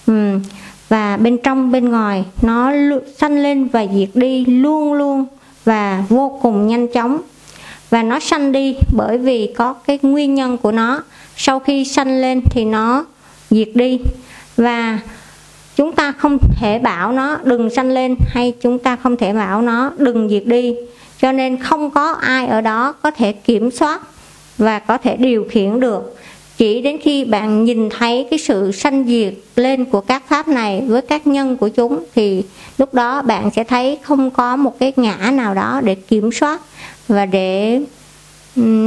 [0.07, 0.43] Um,
[0.89, 2.73] và bên trong bên ngoài nó
[3.19, 5.27] sanh lên và diệt đi luôn luôn
[5.65, 7.21] và vô cùng nhanh chóng.
[7.91, 11.03] Và nó sanh đi bởi vì có cái nguyên nhân của nó.
[11.37, 13.05] Sau khi sanh lên thì nó
[13.51, 14.01] diệt đi.
[14.57, 14.99] Và
[15.77, 19.63] chúng ta không thể bảo nó đừng sanh lên hay chúng ta không thể bảo
[19.63, 20.77] nó đừng diệt đi.
[21.21, 24.01] Cho nên không có ai ở đó có thể kiểm soát
[24.59, 26.17] và có thể điều khiển được.
[26.57, 30.83] Chỉ đến khi bạn nhìn thấy cái sự sanh diệt lên của các pháp này
[30.87, 32.43] với các nhân của chúng, thì
[32.79, 36.61] lúc đó bạn sẽ thấy không có một cái ngã nào đó để kiểm soát
[37.09, 37.81] và để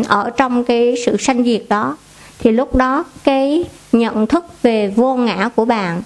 [0.07, 1.97] ở trong cái sự sanh diệt đó.
[2.39, 6.01] Thì lúc đó cái nhận thức về vô ngã của bạn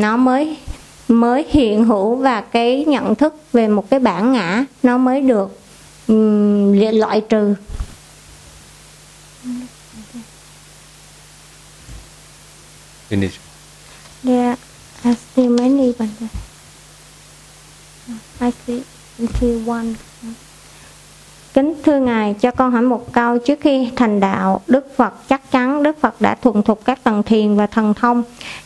[0.00, 0.56] nó mới
[1.08, 5.58] mới hiện hữu và cái nhận thức về một cái bản ngã nó mới được
[6.92, 7.54] loại trừ.
[13.10, 13.38] Finish.
[14.24, 14.56] There
[15.04, 16.08] are still many but
[18.40, 18.82] I see,
[19.18, 19.94] I see one.
[21.54, 25.50] Kính thưa Ngài, cho con hỏi một câu trước khi thành đạo, Đức Phật chắc
[25.50, 28.22] chắn Đức Phật đã thuần thục các tầng thiền và thần thông.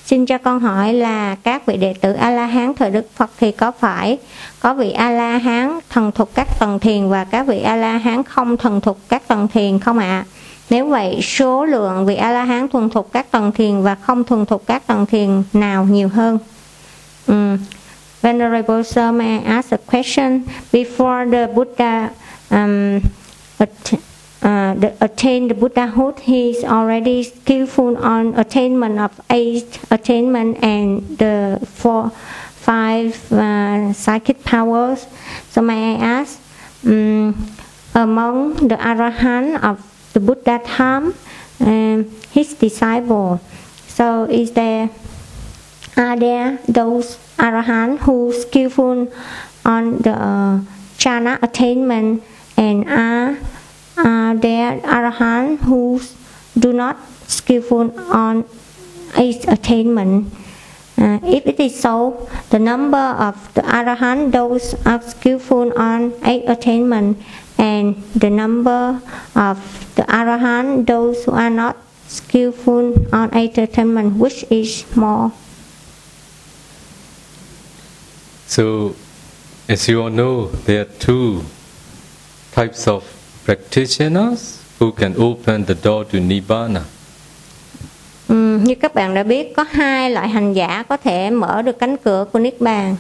[0.07, 3.71] Xin cho con hỏi là các vị đệ tử A-la-hán thời Đức Phật thì có
[3.71, 4.19] phải
[4.61, 8.99] có vị A-la-hán thần thục các tầng thiền và các vị A-la-hán không thần thục
[9.09, 10.25] các tầng thiền không ạ?
[10.27, 10.40] À?
[10.71, 14.67] Nếu vậy, số lượng vị A-la-hán thuần thục các tầng thiền và không thuần thục
[14.67, 16.39] các tầng thiền nào nhiều hơn?
[17.27, 17.59] Um,
[18.23, 20.41] Venerable Sir, may I ask a question?
[20.73, 22.11] Before the Buddha
[22.51, 23.01] um,
[23.59, 23.93] att
[24.43, 25.09] uh, the,
[25.49, 32.11] the Buddhahood, he is already skillful on attainment of eight attainment and the four,
[32.57, 35.07] five uh, psychic powers.
[35.51, 36.39] So may I ask,
[36.87, 37.35] um,
[37.95, 41.15] among the Arahant of the Buddha time,
[41.61, 43.41] um, his disciple,
[43.89, 44.91] so is there
[45.97, 49.13] are there those Arahant who skillful
[49.65, 50.61] on the uh,
[50.99, 52.23] jhana attainment?
[52.57, 53.39] And are,
[53.97, 56.01] are there arahant who
[56.59, 58.45] do not skillful on
[59.17, 60.33] its attainment?
[60.99, 66.45] Uh, if it is so, the number of the arahant those are skillful on eight
[66.47, 67.17] attainment,
[67.61, 69.01] and the number
[69.37, 69.57] of
[69.97, 71.77] the arahant those who are not
[72.09, 75.31] skillful on eight attainment, which is more?
[78.47, 78.95] So,
[79.69, 81.43] as you all know, there are two
[82.53, 83.05] types of
[83.45, 86.81] practitioners who can open the door to Nibbana.
[88.29, 91.79] Ừm, như các bạn đã biết, có hai loại hành giả có thể mở được
[91.79, 92.97] cánh cửa của Niết Bàn.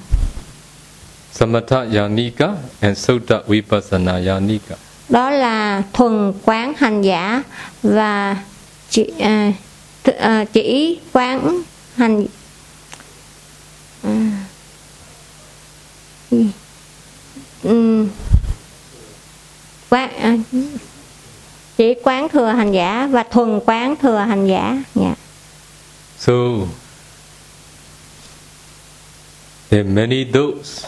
[1.32, 4.76] Samatha Yanika and Sutta Vipassana Yanika.
[5.08, 7.42] Đó là thuần quán hành giả
[7.82, 8.36] và
[8.90, 9.52] chỉ, à,
[10.04, 11.62] th- à, chỉ quán
[11.96, 12.26] hành?
[17.62, 18.08] Ừm,
[19.90, 20.36] quán à,
[21.76, 25.14] chỉ quán thừa hành giả và thuần quán thừa hành giả dạ
[26.18, 26.32] So,
[29.70, 30.86] there are many those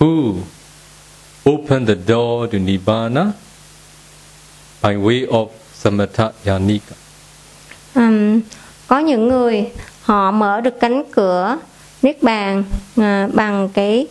[0.00, 0.34] who
[1.46, 3.32] open the door to Nibbana
[4.82, 6.94] by way of Samatha Yanika.
[7.94, 8.40] Ừm,
[8.86, 9.66] có những người
[10.02, 11.58] họ mở được cánh cửa
[12.02, 12.64] niết bàn
[12.96, 14.06] à, bằng cái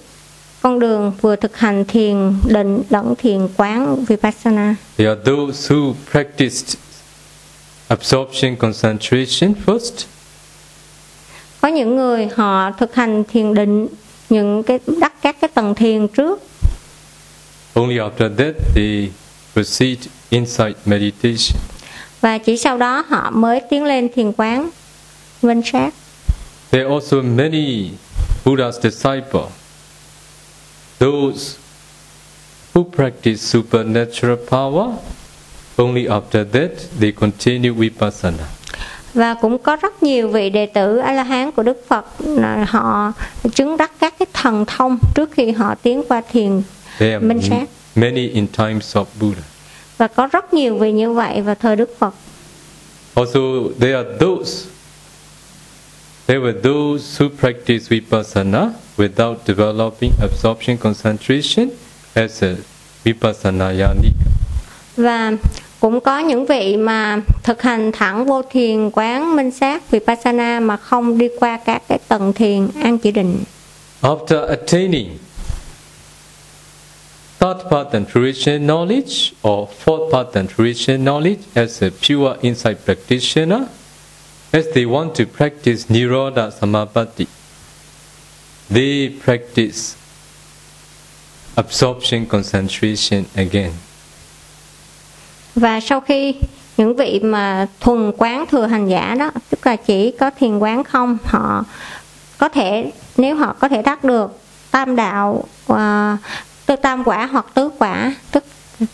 [0.61, 5.93] con đường vừa thực hành thiền định lẫn thiền quán vipassana There are those who
[6.11, 6.77] practiced
[7.87, 10.05] absorption concentration first,
[11.61, 13.87] có những người họ thực hành thiền định
[14.29, 16.39] những cái đắc các cái tầng thiền trước
[17.73, 19.09] only after that they
[19.53, 19.97] proceed
[20.29, 21.61] insight meditation.
[22.21, 24.69] và chỉ sau đó họ mới tiến lên thiền quán
[25.41, 25.93] minh sát
[26.71, 27.91] There are also many
[28.45, 29.49] Buddha's disciples,
[30.99, 31.57] those
[32.73, 34.95] who practice supernatural power.
[35.77, 38.58] Only after that they continue vipassana.
[39.13, 42.05] Và cũng có rất nhiều vị đệ tử a la hán của đức phật
[42.67, 43.13] họ
[43.55, 46.61] chứng đắc các cái thần thông trước khi họ tiến qua thiền
[46.99, 47.65] Minh sát.
[47.95, 49.41] many in times of Buddha.
[49.97, 52.13] và có rất nhiều vị như vậy vào thời đức phật
[53.15, 53.39] Also,
[53.79, 54.65] there are those.
[56.27, 61.69] There were those who practice vipassana without developing absorption concentration
[62.13, 62.55] as a
[63.03, 64.29] vipassana yanika.
[64.97, 65.31] và
[65.79, 70.77] cũng có những vị mà thực hành thẳng vô thiền quán minh sát vipassana mà
[70.77, 73.43] không đi qua các cái tầng thiền an chỉ định
[74.01, 75.17] After attaining
[77.39, 83.67] third pattern fruition knowledge or fourth pattern fruition knowledge as a pure insight practitioner,
[84.51, 87.27] as they want to practice Nirodha Samapatti,
[88.69, 89.95] they practice
[91.55, 93.73] absorption concentration again
[95.55, 96.35] và sau khi
[96.77, 100.83] những vị mà thuần quán thừa hành giả đó tức là chỉ có thiền quán
[100.83, 101.63] không họ
[102.37, 104.39] có thể nếu họ có thể đắc được
[104.71, 106.17] tam đạo à,
[106.81, 108.43] tam quả hoặc tứ quả tức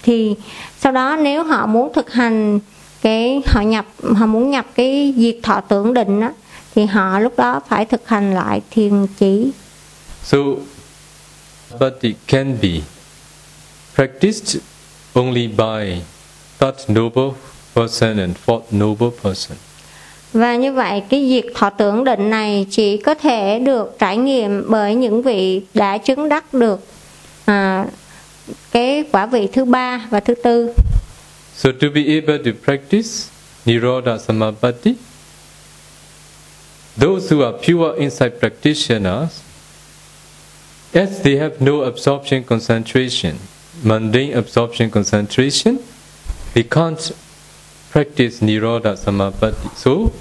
[0.04, 0.36] thì
[0.80, 2.60] sau đó nếu họ muốn thực hành
[3.02, 3.86] cái họ nhập
[4.16, 6.30] họ muốn nhập cái diệt thọ tưởng định đó
[6.76, 9.52] thì họ lúc đó phải thực hành lại thiền chỉ.
[10.24, 10.38] So,
[11.70, 12.70] Samapatti can be
[13.96, 14.62] practiced
[15.14, 16.02] only by
[16.60, 17.32] third noble
[17.76, 19.58] person and fourth noble person.
[20.34, 24.66] Và như vậy cái diệt thọ tưởng định này chỉ có thể được trải nghiệm
[24.70, 26.80] bởi những vị đã chứng đắc được
[27.46, 27.86] à,
[28.72, 30.74] cái quả vị thứ ba và thứ tư.
[31.56, 33.10] So to be able to practice
[33.66, 34.94] Nirodha Samapatti,
[36.98, 39.42] those who are pure insight practitioners,
[40.94, 43.34] as they have no absorption concentration,
[43.84, 45.78] mundane absorption concentration,
[46.56, 47.12] we can't
[47.92, 49.76] practice Nirodha Samapatti.
[49.76, 50.12] So,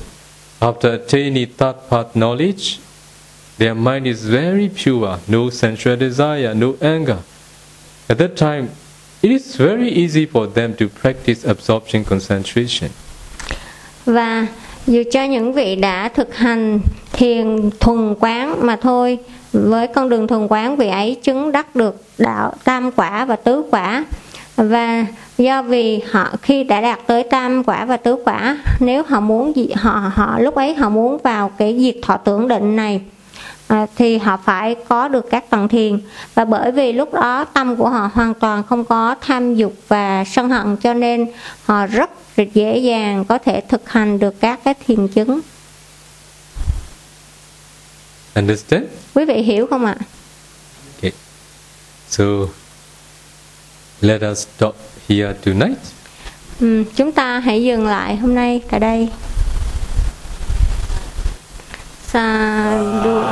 [0.60, 2.80] after attaining third path knowledge,
[3.58, 7.18] their mind is very pure, no sensual desire, no anger.
[8.08, 8.70] At that time,
[9.22, 12.90] it is very easy for them to practice absorption concentration.
[14.06, 14.46] Và
[14.86, 16.80] dù cho những vị đã thực hành
[17.12, 19.18] thiền thuần quán mà thôi,
[19.52, 23.62] với con đường thuần quán vị ấy chứng đắc được đạo tam quả và tứ
[23.70, 24.04] quả.
[24.56, 25.06] Và
[25.38, 29.56] do vì họ khi đã đạt tới tam quả và tứ quả, nếu họ muốn
[29.56, 33.00] gì họ họ lúc ấy họ muốn vào cái diệt thọ tưởng định này
[33.66, 36.00] à, thì họ phải có được các tầng thiền
[36.34, 40.24] và bởi vì lúc đó tâm của họ hoàn toàn không có tham dục và
[40.24, 41.30] sân hận cho nên
[41.64, 42.10] họ rất
[42.54, 45.40] dễ dàng có thể thực hành được các cái thiền chứng
[48.34, 48.84] Understand?
[49.14, 49.96] quý vị hiểu không ạ
[50.96, 51.12] Okay.
[52.08, 52.24] So
[54.00, 54.76] let us stop
[55.08, 55.78] here tonight.
[56.60, 59.08] ừ, chúng ta hãy dừng lại hôm nay tại đây
[62.12, 63.22] sa du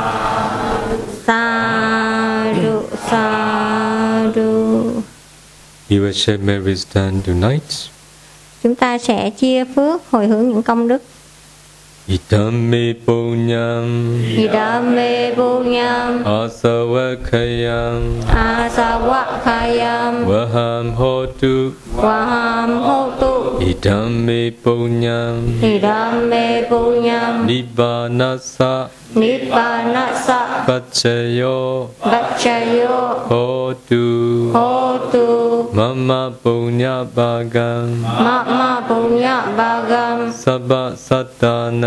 [1.27, 4.83] sa du sa du
[5.89, 7.63] We will share merit done tonight.
[8.63, 11.03] chúng ta sẽ chia phước hồi hướng những công đức
[12.03, 28.91] Idame punyam Idame punyam asavakayam asawakayam vaham hotu Waham hotu Idame punyam Idame punyam Nibbanasa.
[29.13, 35.25] Nippanasa Pachayo Bacchayo Hotu Hotu
[35.69, 40.97] Mama punya bagam Mama punya bagam Sabba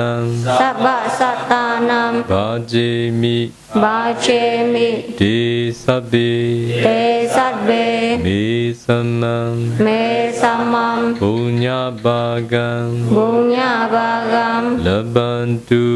[0.06, 3.50] Satanam Sabba Satanam Bhajemi.
[3.74, 5.16] Bhajemi.
[5.18, 11.14] Ti Sabbe Te Sabbe Me Samam Me Samam.
[11.18, 15.86] Punya Bhagam Punya Bhagam Labantu.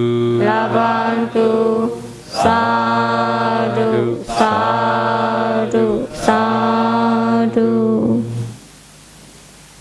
[0.42, 1.50] Labantu.
[2.26, 4.18] Sadhu.
[4.26, 5.86] Sadhu.
[6.14, 6.59] Sadhu.